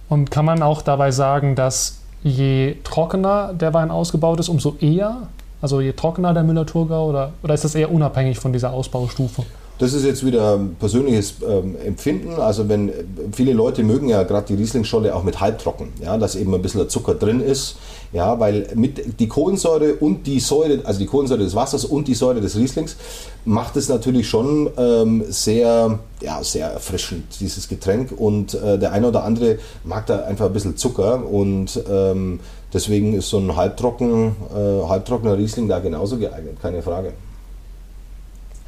Und 0.08 0.30
kann 0.30 0.44
man 0.44 0.62
auch 0.62 0.80
dabei 0.82 1.10
sagen, 1.10 1.54
dass 1.54 1.98
je 2.22 2.76
trockener 2.82 3.52
der 3.52 3.74
Wein 3.74 3.90
ausgebaut 3.90 4.40
ist, 4.40 4.48
umso 4.48 4.76
eher, 4.80 5.28
also 5.60 5.80
je 5.80 5.92
trockener 5.92 6.32
der 6.32 6.42
Müller-Thurgau, 6.42 7.08
oder, 7.08 7.32
oder 7.42 7.54
ist 7.54 7.64
das 7.64 7.74
eher 7.74 7.92
unabhängig 7.92 8.38
von 8.38 8.52
dieser 8.52 8.72
Ausbaustufe? 8.72 9.44
Das 9.78 9.92
ist 9.92 10.04
jetzt 10.04 10.26
wieder 10.26 10.58
persönliches 10.80 11.34
ähm, 11.48 11.76
Empfinden. 11.84 12.32
Also 12.34 12.68
wenn 12.68 12.92
viele 13.30 13.52
Leute 13.52 13.84
mögen 13.84 14.08
ja 14.08 14.24
gerade 14.24 14.46
die 14.48 14.54
Rieslingscholle 14.54 15.14
auch 15.14 15.22
mit 15.22 15.40
halbtrocken, 15.40 15.92
ja, 16.02 16.18
dass 16.18 16.34
eben 16.34 16.52
ein 16.52 16.62
bisschen 16.62 16.88
Zucker 16.88 17.14
drin 17.14 17.40
ist, 17.40 17.76
ja, 18.12 18.40
weil 18.40 18.66
mit 18.74 19.20
die 19.20 19.28
Kohlensäure 19.28 19.94
und 19.94 20.26
die 20.26 20.40
Säure, 20.40 20.80
also 20.84 20.98
die 20.98 21.06
Kohlensäure 21.06 21.44
des 21.44 21.54
Wassers 21.54 21.84
und 21.84 22.08
die 22.08 22.14
Säure 22.14 22.40
des 22.40 22.56
Rieslings 22.56 22.96
macht 23.44 23.76
es 23.76 23.88
natürlich 23.88 24.28
schon 24.28 24.68
ähm, 24.76 25.24
sehr, 25.28 26.00
ja, 26.22 26.42
sehr 26.42 26.68
erfrischend 26.72 27.38
dieses 27.38 27.68
Getränk 27.68 28.12
und 28.16 28.54
äh, 28.54 28.80
der 28.80 28.92
eine 28.92 29.08
oder 29.08 29.22
andere 29.22 29.58
mag 29.84 30.06
da 30.06 30.24
einfach 30.24 30.46
ein 30.46 30.52
bisschen 30.52 30.76
Zucker 30.76 31.24
und 31.24 31.80
ähm, 31.88 32.40
deswegen 32.72 33.14
ist 33.14 33.28
so 33.28 33.38
ein 33.38 33.54
halbtrocken, 33.54 34.34
äh, 34.52 34.88
halbtrockener 34.88 35.38
Riesling 35.38 35.68
da 35.68 35.78
genauso 35.78 36.18
geeignet, 36.18 36.56
keine 36.60 36.82
Frage. 36.82 37.12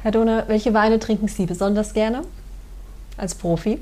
Herr 0.03 0.11
Donner, 0.11 0.45
welche 0.47 0.73
Weine 0.73 0.97
trinken 0.97 1.27
Sie 1.27 1.45
besonders 1.45 1.93
gerne 1.93 2.23
als 3.17 3.35
Profi? 3.35 3.77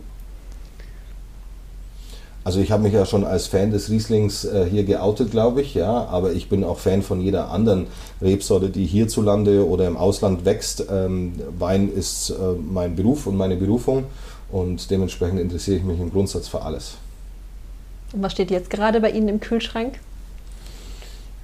Also 2.43 2.59
ich 2.59 2.71
habe 2.71 2.83
mich 2.83 2.93
ja 2.93 3.05
schon 3.05 3.23
als 3.23 3.47
Fan 3.47 3.71
des 3.71 3.89
Rieslings 3.89 4.43
äh, 4.43 4.65
hier 4.69 4.83
geoutet, 4.83 5.31
glaube 5.31 5.61
ich, 5.61 5.75
ja, 5.75 6.05
aber 6.05 6.33
ich 6.33 6.49
bin 6.49 6.63
auch 6.63 6.79
Fan 6.79 7.03
von 7.03 7.21
jeder 7.21 7.51
anderen 7.51 7.87
Rebsorte, 8.21 8.69
die 8.69 8.85
hierzulande 8.85 9.65
oder 9.65 9.87
im 9.87 9.95
Ausland 9.95 10.43
wächst. 10.43 10.85
Ähm, 10.91 11.39
Wein 11.57 11.89
ist 11.89 12.31
äh, 12.31 12.33
mein 12.69 12.95
Beruf 12.95 13.27
und 13.27 13.37
meine 13.37 13.55
Berufung 13.55 14.05
und 14.51 14.89
dementsprechend 14.91 15.39
interessiere 15.39 15.77
ich 15.77 15.83
mich 15.83 15.99
im 15.99 16.11
Grundsatz 16.11 16.47
für 16.47 16.63
alles. 16.63 16.95
Und 18.11 18.23
was 18.23 18.31
steht 18.33 18.51
jetzt 18.51 18.69
gerade 18.69 18.99
bei 18.99 19.11
Ihnen 19.11 19.29
im 19.29 19.39
Kühlschrank? 19.39 19.99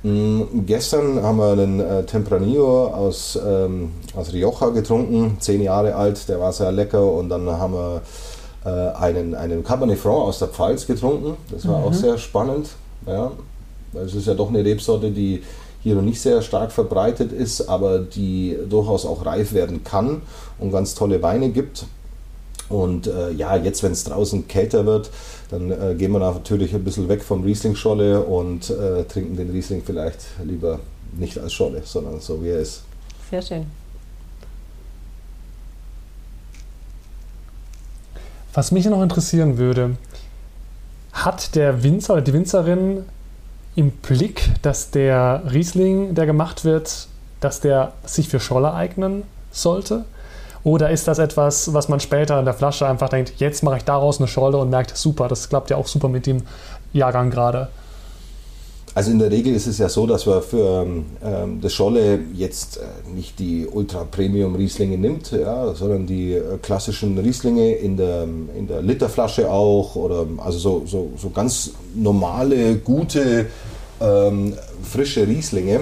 Mm, 0.06 0.68
gestern 0.68 1.24
haben 1.24 1.38
wir 1.38 1.54
einen 1.54 1.80
äh, 1.80 2.04
Tempranillo 2.06 2.90
aus, 2.90 3.40
ähm, 3.44 3.92
aus 4.16 4.32
Rioja 4.32 4.70
getrunken, 4.70 5.38
zehn 5.40 5.64
Jahre 5.64 5.96
alt, 5.96 6.30
der 6.30 6.40
war 6.40 6.54
sehr 6.54 6.72
lecker. 6.72 7.12
Und 7.12 7.30
dann 7.30 7.50
haben 7.50 7.74
wir 7.74 8.02
äh, 8.66 8.96
einen, 8.98 9.34
einen 9.34 9.64
Cabernet 9.64 9.98
Franc 9.98 10.20
aus 10.20 10.38
der 10.38 10.50
Pfalz 10.50 10.86
getrunken, 10.86 11.38
das 11.50 11.68
war 11.68 11.80
mhm. 11.80 11.86
auch 11.86 11.94
sehr 11.94 12.20
spannend. 12.20 12.70
Ja. 13.08 13.32
Es 13.96 14.14
ist 14.14 14.28
ja 14.28 14.36
doch 14.36 14.50
eine 14.50 14.64
Rebsorte, 14.64 15.10
die 15.10 15.42
hier 15.82 15.96
noch 15.96 16.04
nicht 16.04 16.22
sehr 16.22 16.44
stark 16.44 16.72
verbreitet 16.72 17.32
ist, 17.32 17.68
aber 17.68 17.98
die 17.98 18.56
durchaus 18.70 19.08
auch 19.08 19.26
reif 19.26 19.54
werden 19.54 19.84
kann 19.84 20.22
und 20.60 20.72
ganz 20.72 20.94
tolle 20.94 21.24
Weine 21.24 21.50
gibt. 21.50 21.86
Und 22.70 23.08
äh, 23.08 23.32
ja, 23.32 23.56
jetzt, 23.56 23.84
wenn 23.84 23.92
es 23.92 24.04
draußen 24.04 24.48
kälter 24.48 24.86
wird, 24.86 25.12
dann 25.52 25.72
äh, 25.72 25.96
gehen 25.96 26.12
wir 26.12 26.20
natürlich 26.20 26.74
ein 26.74 26.84
bisschen 26.84 27.08
weg 27.10 27.24
vom 27.24 27.44
Riesling-Scholle 27.44 28.22
und 28.22 28.70
äh, 28.70 29.04
trinken 29.04 29.36
den 29.36 29.52
Riesling 29.52 29.84
vielleicht 29.86 30.20
lieber 30.44 30.80
nicht 31.18 31.38
als 31.38 31.54
Scholle, 31.54 31.82
sondern 31.86 32.20
so 32.20 32.44
wie 32.44 32.50
er 32.50 32.60
ist. 32.60 32.84
Sehr 33.30 33.42
schön. 33.42 33.66
Was 38.54 38.72
mich 38.72 38.86
noch 38.86 39.02
interessieren 39.02 39.58
würde, 39.58 39.98
hat 41.12 41.56
der 41.56 41.84
Winzer 41.84 42.14
oder 42.14 42.22
die 42.22 42.34
Winzerin 42.34 43.06
im 43.76 43.92
Blick, 43.92 44.50
dass 44.62 44.92
der 44.92 45.44
Riesling, 45.52 46.16
der 46.16 46.26
gemacht 46.26 46.64
wird, 46.64 47.08
dass 47.42 47.60
der 47.60 47.94
sich 48.06 48.30
für 48.30 48.40
Scholle 48.40 48.74
eignen 48.74 49.24
sollte? 49.52 50.06
Oder 50.66 50.90
ist 50.90 51.08
das 51.08 51.20
etwas, 51.20 51.74
was 51.76 51.90
man 51.90 52.00
später 52.00 52.40
in 52.40 52.46
der 52.46 52.56
Flasche 52.56 52.88
einfach 52.88 53.10
denkt, 53.10 53.34
jetzt 53.38 53.62
mache 53.62 53.78
ich 53.78 53.84
daraus 53.84 54.18
eine 54.18 54.28
Scholle 54.28 54.58
und 54.58 54.72
merkt, 54.72 54.98
super, 54.98 55.28
das 55.28 55.48
klappt 55.48 55.70
ja 55.70 55.78
auch 55.78 55.86
super 55.86 56.10
mit 56.10 56.26
dem 56.26 56.42
Jahrgang 56.92 57.30
gerade? 57.30 57.70
Also 58.96 59.12
in 59.12 59.20
der 59.20 59.30
Regel 59.30 59.54
ist 59.54 59.68
es 59.68 59.78
ja 59.78 59.90
so, 59.90 60.08
dass 60.08 60.26
man 60.26 60.42
für 60.42 60.88
ähm, 61.24 61.60
das 61.62 61.72
Scholle 61.72 62.20
jetzt 62.34 62.78
äh, 62.78 62.82
nicht 63.14 63.38
die 63.38 63.68
Ultra-Premium-Rieslinge 63.68 64.98
nimmt, 64.98 65.32
ja, 65.32 65.72
sondern 65.76 66.08
die 66.08 66.34
äh, 66.34 66.58
klassischen 66.64 67.16
Rieslinge 67.20 67.74
in 67.74 67.96
der, 67.96 68.24
in 68.24 68.68
der 68.68 68.82
Literflasche 68.82 69.52
auch 69.52 69.96
oder 69.96 70.26
also 70.38 70.58
so, 70.58 70.84
so, 70.88 71.12
so 71.16 71.30
ganz 71.30 71.74
normale, 71.94 72.78
gute, 72.78 73.46
ähm, 74.02 74.56
frische 74.82 75.28
Rieslinge. 75.28 75.82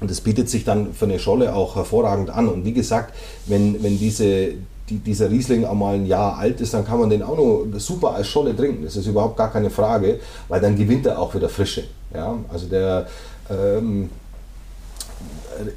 Und 0.00 0.10
das 0.10 0.20
bietet 0.20 0.48
sich 0.50 0.64
dann 0.64 0.92
für 0.92 1.06
eine 1.06 1.18
Scholle 1.18 1.54
auch 1.54 1.76
hervorragend 1.76 2.30
an. 2.30 2.48
Und 2.48 2.64
wie 2.64 2.72
gesagt, 2.72 3.14
wenn, 3.46 3.82
wenn 3.82 3.98
diese, 3.98 4.52
die, 4.88 4.98
dieser 4.98 5.30
Riesling 5.30 5.64
einmal 5.64 5.94
ein 5.94 6.06
Jahr 6.06 6.36
alt 6.36 6.60
ist, 6.60 6.74
dann 6.74 6.84
kann 6.84 6.98
man 6.98 7.10
den 7.10 7.22
auch 7.22 7.36
noch 7.36 7.64
super 7.78 8.14
als 8.14 8.28
Scholle 8.28 8.54
trinken. 8.54 8.84
Das 8.84 8.96
ist 8.96 9.06
überhaupt 9.06 9.36
gar 9.36 9.50
keine 9.50 9.70
Frage, 9.70 10.20
weil 10.48 10.60
dann 10.60 10.76
gewinnt 10.76 11.06
er 11.06 11.18
auch 11.18 11.34
wieder 11.34 11.48
Frische. 11.48 11.84
Ja? 12.14 12.36
Also 12.52 12.66
der 12.66 13.06
ähm, 13.50 14.10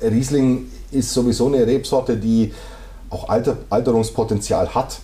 Riesling 0.02 0.70
ist 0.92 1.14
sowieso 1.14 1.48
eine 1.48 1.66
Rebsorte, 1.66 2.18
die 2.18 2.54
auch 3.10 3.30
Alter, 3.30 3.58
Alterungspotenzial 3.70 4.74
hat. 4.76 5.00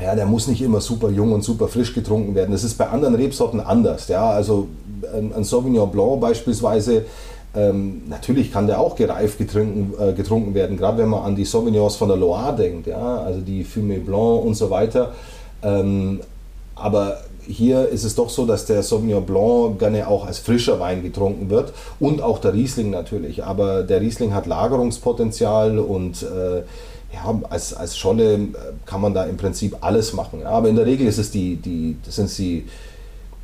Ja, 0.00 0.14
der 0.14 0.26
muss 0.26 0.46
nicht 0.46 0.62
immer 0.62 0.80
super 0.80 1.10
jung 1.10 1.32
und 1.32 1.42
super 1.42 1.66
frisch 1.66 1.92
getrunken 1.92 2.34
werden. 2.34 2.52
Das 2.52 2.62
ist 2.62 2.78
bei 2.78 2.88
anderen 2.88 3.16
Rebsorten 3.16 3.60
anders. 3.60 4.06
Ja, 4.08 4.30
also 4.30 4.68
ein, 5.12 5.32
ein 5.34 5.44
Sauvignon 5.44 5.90
Blanc 5.90 6.20
beispielsweise 6.20 7.04
ähm, 7.54 8.02
natürlich 8.08 8.52
kann 8.52 8.66
der 8.66 8.80
auch 8.80 8.96
gereift 8.96 9.38
getrunken, 9.38 9.94
äh, 10.00 10.12
getrunken 10.12 10.54
werden, 10.54 10.76
gerade 10.76 10.98
wenn 10.98 11.08
man 11.08 11.24
an 11.24 11.36
die 11.36 11.44
Sauvignons 11.44 11.96
von 11.96 12.08
der 12.08 12.16
Loire 12.16 12.54
denkt, 12.54 12.86
ja, 12.86 13.22
also 13.22 13.40
die 13.40 13.64
Fumé 13.64 13.98
Blanc 13.98 14.44
und 14.44 14.54
so 14.54 14.70
weiter. 14.70 15.12
Ähm, 15.62 16.20
aber 16.74 17.18
hier 17.48 17.88
ist 17.88 18.04
es 18.04 18.14
doch 18.14 18.28
so, 18.28 18.44
dass 18.46 18.66
der 18.66 18.82
Sauvignon 18.82 19.24
Blanc 19.24 19.78
gerne 19.78 20.06
auch 20.06 20.26
als 20.26 20.38
frischer 20.38 20.78
Wein 20.80 21.02
getrunken 21.02 21.48
wird 21.48 21.72
und 21.98 22.20
auch 22.20 22.38
der 22.38 22.52
Riesling 22.52 22.90
natürlich. 22.90 23.42
Aber 23.44 23.82
der 23.82 24.00
Riesling 24.00 24.34
hat 24.34 24.46
Lagerungspotenzial 24.46 25.78
und 25.78 26.22
äh, 26.22 26.62
ja, 27.12 27.40
als, 27.48 27.72
als 27.72 27.96
Scholle 27.96 28.34
äh, 28.34 28.48
kann 28.84 29.00
man 29.00 29.14
da 29.14 29.24
im 29.24 29.38
Prinzip 29.38 29.78
alles 29.80 30.12
machen. 30.12 30.40
Ja. 30.42 30.50
Aber 30.50 30.68
in 30.68 30.76
der 30.76 30.84
Regel 30.84 31.06
ist 31.06 31.18
es 31.18 31.30
die, 31.30 31.56
die, 31.56 31.96
das 32.04 32.16
sind 32.16 32.36
die 32.36 32.66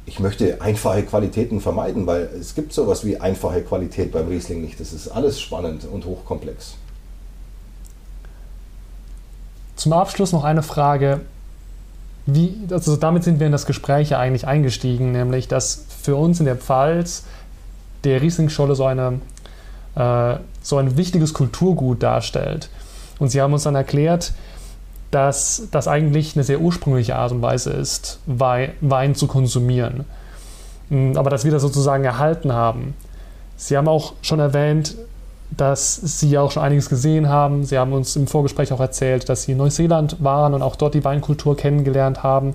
ich 0.07 0.21
möchte 0.21 0.61
einfache 0.61 1.03
Qualitäten 1.03 1.61
vermeiden, 1.61 2.07
weil 2.07 2.29
es 2.39 2.55
gibt 2.55 2.73
sowas 2.73 3.05
wie 3.05 3.19
einfache 3.19 3.63
Qualität 3.63 4.13
beim 4.13 4.29
Riesling 4.29 4.61
nicht. 4.61 4.79
Das 4.79 4.93
ist 4.93 5.09
alles 5.09 5.41
spannend 5.41 5.87
und 5.91 6.05
hochkomplex. 6.05 6.75
Zum 9.77 9.93
Abschluss 9.93 10.33
noch 10.33 10.45
eine 10.45 10.63
Frage. 10.63 11.21
Wie, 12.27 12.55
also 12.71 12.97
damit 12.97 13.25
sind 13.25 13.39
wir 13.39 13.47
in 13.47 13.53
das 13.53 13.67
Gespräch 13.67 14.11
ja 14.11 14.19
eigentlich 14.19 14.47
eingestiegen, 14.47 15.13
nämlich 15.13 15.49
dass 15.49 15.85
für 16.03 16.17
uns 16.17 16.39
in 16.39 16.47
der 16.47 16.57
Pfalz 16.57 17.25
der 18.05 18.23
Rieslingscholle 18.23 18.75
so, 18.75 18.85
eine, 18.85 19.21
äh, 19.95 20.37
so 20.63 20.77
ein 20.77 20.97
wichtiges 20.97 21.35
Kulturgut 21.35 22.03
darstellt. 22.03 22.69
Und 23.19 23.29
Sie 23.29 23.41
haben 23.41 23.53
uns 23.53 23.65
dann 23.65 23.75
erklärt, 23.75 24.33
dass 25.15 25.69
das 25.71 25.87
eigentlich 25.87 26.35
eine 26.35 26.43
sehr 26.43 26.61
ursprüngliche 26.61 27.15
Art 27.15 27.31
und 27.31 27.41
Weise 27.41 27.71
ist, 27.71 28.19
Wein 28.27 29.15
zu 29.15 29.29
konsumieren. 29.29 30.05
Mm, 30.89 31.17
aber 31.17 31.31
dass 31.31 31.45
wir 31.45 31.53
das 31.53 31.63
sozusagen 31.63 32.03
erhalten 32.03 32.53
haben. 32.53 32.95
Sie 33.57 33.77
haben 33.77 33.87
auch 33.87 34.15
schon 34.23 34.41
erwähnt, 34.41 34.97
dass 35.57 35.95
Sie 35.95 36.37
auch 36.37 36.51
schon 36.51 36.65
einiges 36.65 36.89
gesehen 36.89 37.29
haben. 37.29 37.65
Sie 37.65 37.79
haben 37.79 37.93
uns 37.93 38.17
im 38.17 38.27
Vorgespräch 38.27 38.73
auch 38.73 38.81
erzählt, 38.81 39.29
dass 39.29 39.45
Sie 39.45 39.53
in 39.53 39.59
Neuseeland 39.59 40.17
waren 40.19 40.53
und 40.53 40.63
auch 40.63 40.75
dort 40.75 40.95
die 40.95 41.05
Weinkultur 41.05 41.57
kennengelernt 41.57 42.25
haben. 42.25 42.55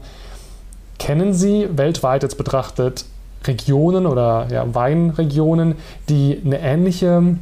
Kennen 0.98 1.34
Sie 1.34 1.70
weltweit 1.72 2.24
jetzt 2.24 2.38
betrachtet 2.38 3.06
Regionen 3.46 4.06
oder 4.06 4.48
ja, 4.52 4.66
Weinregionen, 4.76 5.76
die 6.10 6.42
eine 6.44 6.60
ähnliche 6.60 7.38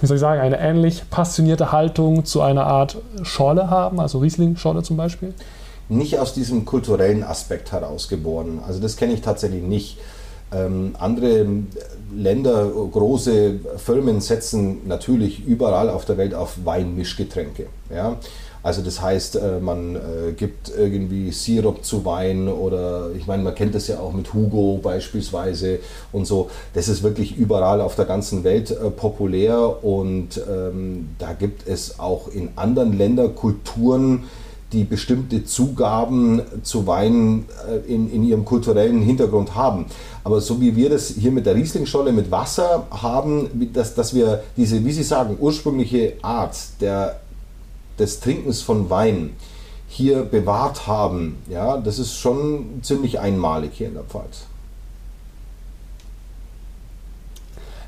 wie 0.00 0.06
soll 0.06 0.16
ich 0.16 0.20
sagen, 0.20 0.40
eine 0.40 0.58
ähnlich 0.58 1.08
passionierte 1.10 1.72
Haltung 1.72 2.24
zu 2.24 2.42
einer 2.42 2.66
Art 2.66 2.98
Schorle 3.22 3.70
haben, 3.70 4.00
also 4.00 4.18
Riesling-Schorle 4.18 4.82
zum 4.82 4.96
Beispiel? 4.96 5.34
Nicht 5.88 6.18
aus 6.18 6.34
diesem 6.34 6.64
kulturellen 6.64 7.22
Aspekt 7.22 7.72
herausgeboren. 7.72 8.60
Also 8.66 8.80
das 8.80 8.96
kenne 8.96 9.12
ich 9.14 9.20
tatsächlich 9.20 9.62
nicht. 9.62 9.98
Ähm, 10.52 10.94
andere 10.98 11.46
Länder, 12.14 12.66
große 12.66 13.60
Firmen 13.76 14.20
setzen 14.20 14.86
natürlich 14.86 15.44
überall 15.44 15.90
auf 15.90 16.04
der 16.04 16.18
Welt 16.18 16.34
auf 16.34 16.64
Weinmischgetränke. 16.64 17.66
Ja? 17.94 18.16
Also 18.66 18.82
das 18.82 19.00
heißt, 19.00 19.36
äh, 19.36 19.60
man 19.60 19.94
äh, 19.94 20.32
gibt 20.32 20.72
irgendwie 20.76 21.30
Sirup 21.30 21.84
zu 21.84 22.04
Wein 22.04 22.48
oder 22.48 23.10
ich 23.16 23.28
meine, 23.28 23.44
man 23.44 23.54
kennt 23.54 23.76
das 23.76 23.86
ja 23.86 24.00
auch 24.00 24.12
mit 24.12 24.34
Hugo 24.34 24.80
beispielsweise 24.82 25.78
und 26.10 26.26
so. 26.26 26.50
Das 26.74 26.88
ist 26.88 27.04
wirklich 27.04 27.36
überall 27.36 27.80
auf 27.80 27.94
der 27.94 28.06
ganzen 28.06 28.42
Welt 28.42 28.72
äh, 28.72 28.90
populär 28.90 29.84
und 29.84 30.42
ähm, 30.50 31.10
da 31.20 31.32
gibt 31.34 31.68
es 31.68 32.00
auch 32.00 32.26
in 32.26 32.48
anderen 32.56 32.98
Ländern 32.98 33.36
Kulturen, 33.36 34.24
die 34.72 34.82
bestimmte 34.82 35.44
Zugaben 35.44 36.42
zu 36.64 36.88
Wein 36.88 37.44
in, 37.86 38.10
in 38.10 38.24
ihrem 38.24 38.44
kulturellen 38.44 39.00
Hintergrund 39.00 39.54
haben. 39.54 39.86
Aber 40.24 40.40
so 40.40 40.60
wie 40.60 40.74
wir 40.74 40.90
das 40.90 41.06
hier 41.06 41.30
mit 41.30 41.46
der 41.46 41.54
Rieslingscholle 41.54 42.10
mit 42.10 42.32
Wasser 42.32 42.84
haben, 42.90 43.48
dass, 43.72 43.94
dass 43.94 44.12
wir 44.12 44.42
diese, 44.56 44.84
wie 44.84 44.90
Sie 44.90 45.04
sagen, 45.04 45.36
ursprüngliche 45.38 46.14
Art 46.20 46.56
der 46.80 47.20
des 47.98 48.20
Trinkens 48.20 48.62
von 48.62 48.90
Wein 48.90 49.36
hier 49.88 50.24
bewahrt 50.24 50.86
haben, 50.86 51.36
ja, 51.48 51.76
das 51.78 51.98
ist 51.98 52.16
schon 52.18 52.80
ziemlich 52.82 53.20
einmalig 53.20 53.72
hier 53.74 53.88
in 53.88 53.94
der 53.94 54.02
Pfalz. 54.02 54.46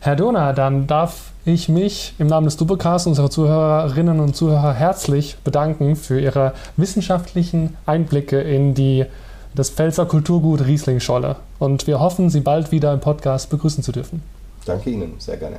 Herr 0.01 0.17
Donner, 0.17 0.53
dann 0.53 0.87
darf 0.87 1.33
ich 1.45 1.69
mich 1.69 2.15
im 2.19 2.29
Namen 2.29 2.45
des 2.45 2.57
Doppelcasts 2.57 3.07
unserer 3.07 3.31
Zuhörerinnen 3.31 4.21
und 4.21 4.37
Zuhörer 4.37 4.73
herzlich 4.73 5.37
bedanken 5.45 5.97
für 5.97 6.21
Ihre 6.21 6.55
wissenschaftlichen 6.77 7.77
Einblicke 7.85 8.41
in 8.41 8.75
die, 8.75 9.07
das 9.55 9.71
Pfälzer 9.71 10.07
Kulturgut 10.07 10.65
Riesling-Scholle. 10.65 11.37
Und 11.59 11.87
wir 11.87 11.99
hoffen, 11.99 12.31
Sie 12.31 12.41
bald 12.41 12.71
wieder 12.71 12.93
im 12.93 13.01
Podcast 13.01 13.51
begrüßen 13.51 13.83
zu 13.83 13.93
dürfen. 13.93 14.23
Danke 14.67 14.91
Ihnen, 14.91 15.15
sehr 15.19 15.37
gerne. 15.37 15.57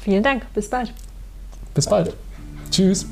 Vielen 0.00 0.22
Dank, 0.22 0.46
bis 0.54 0.70
bald. 0.70 0.92
Bis 1.74 1.86
bald. 1.86 2.14
Tschüss. 2.70 3.06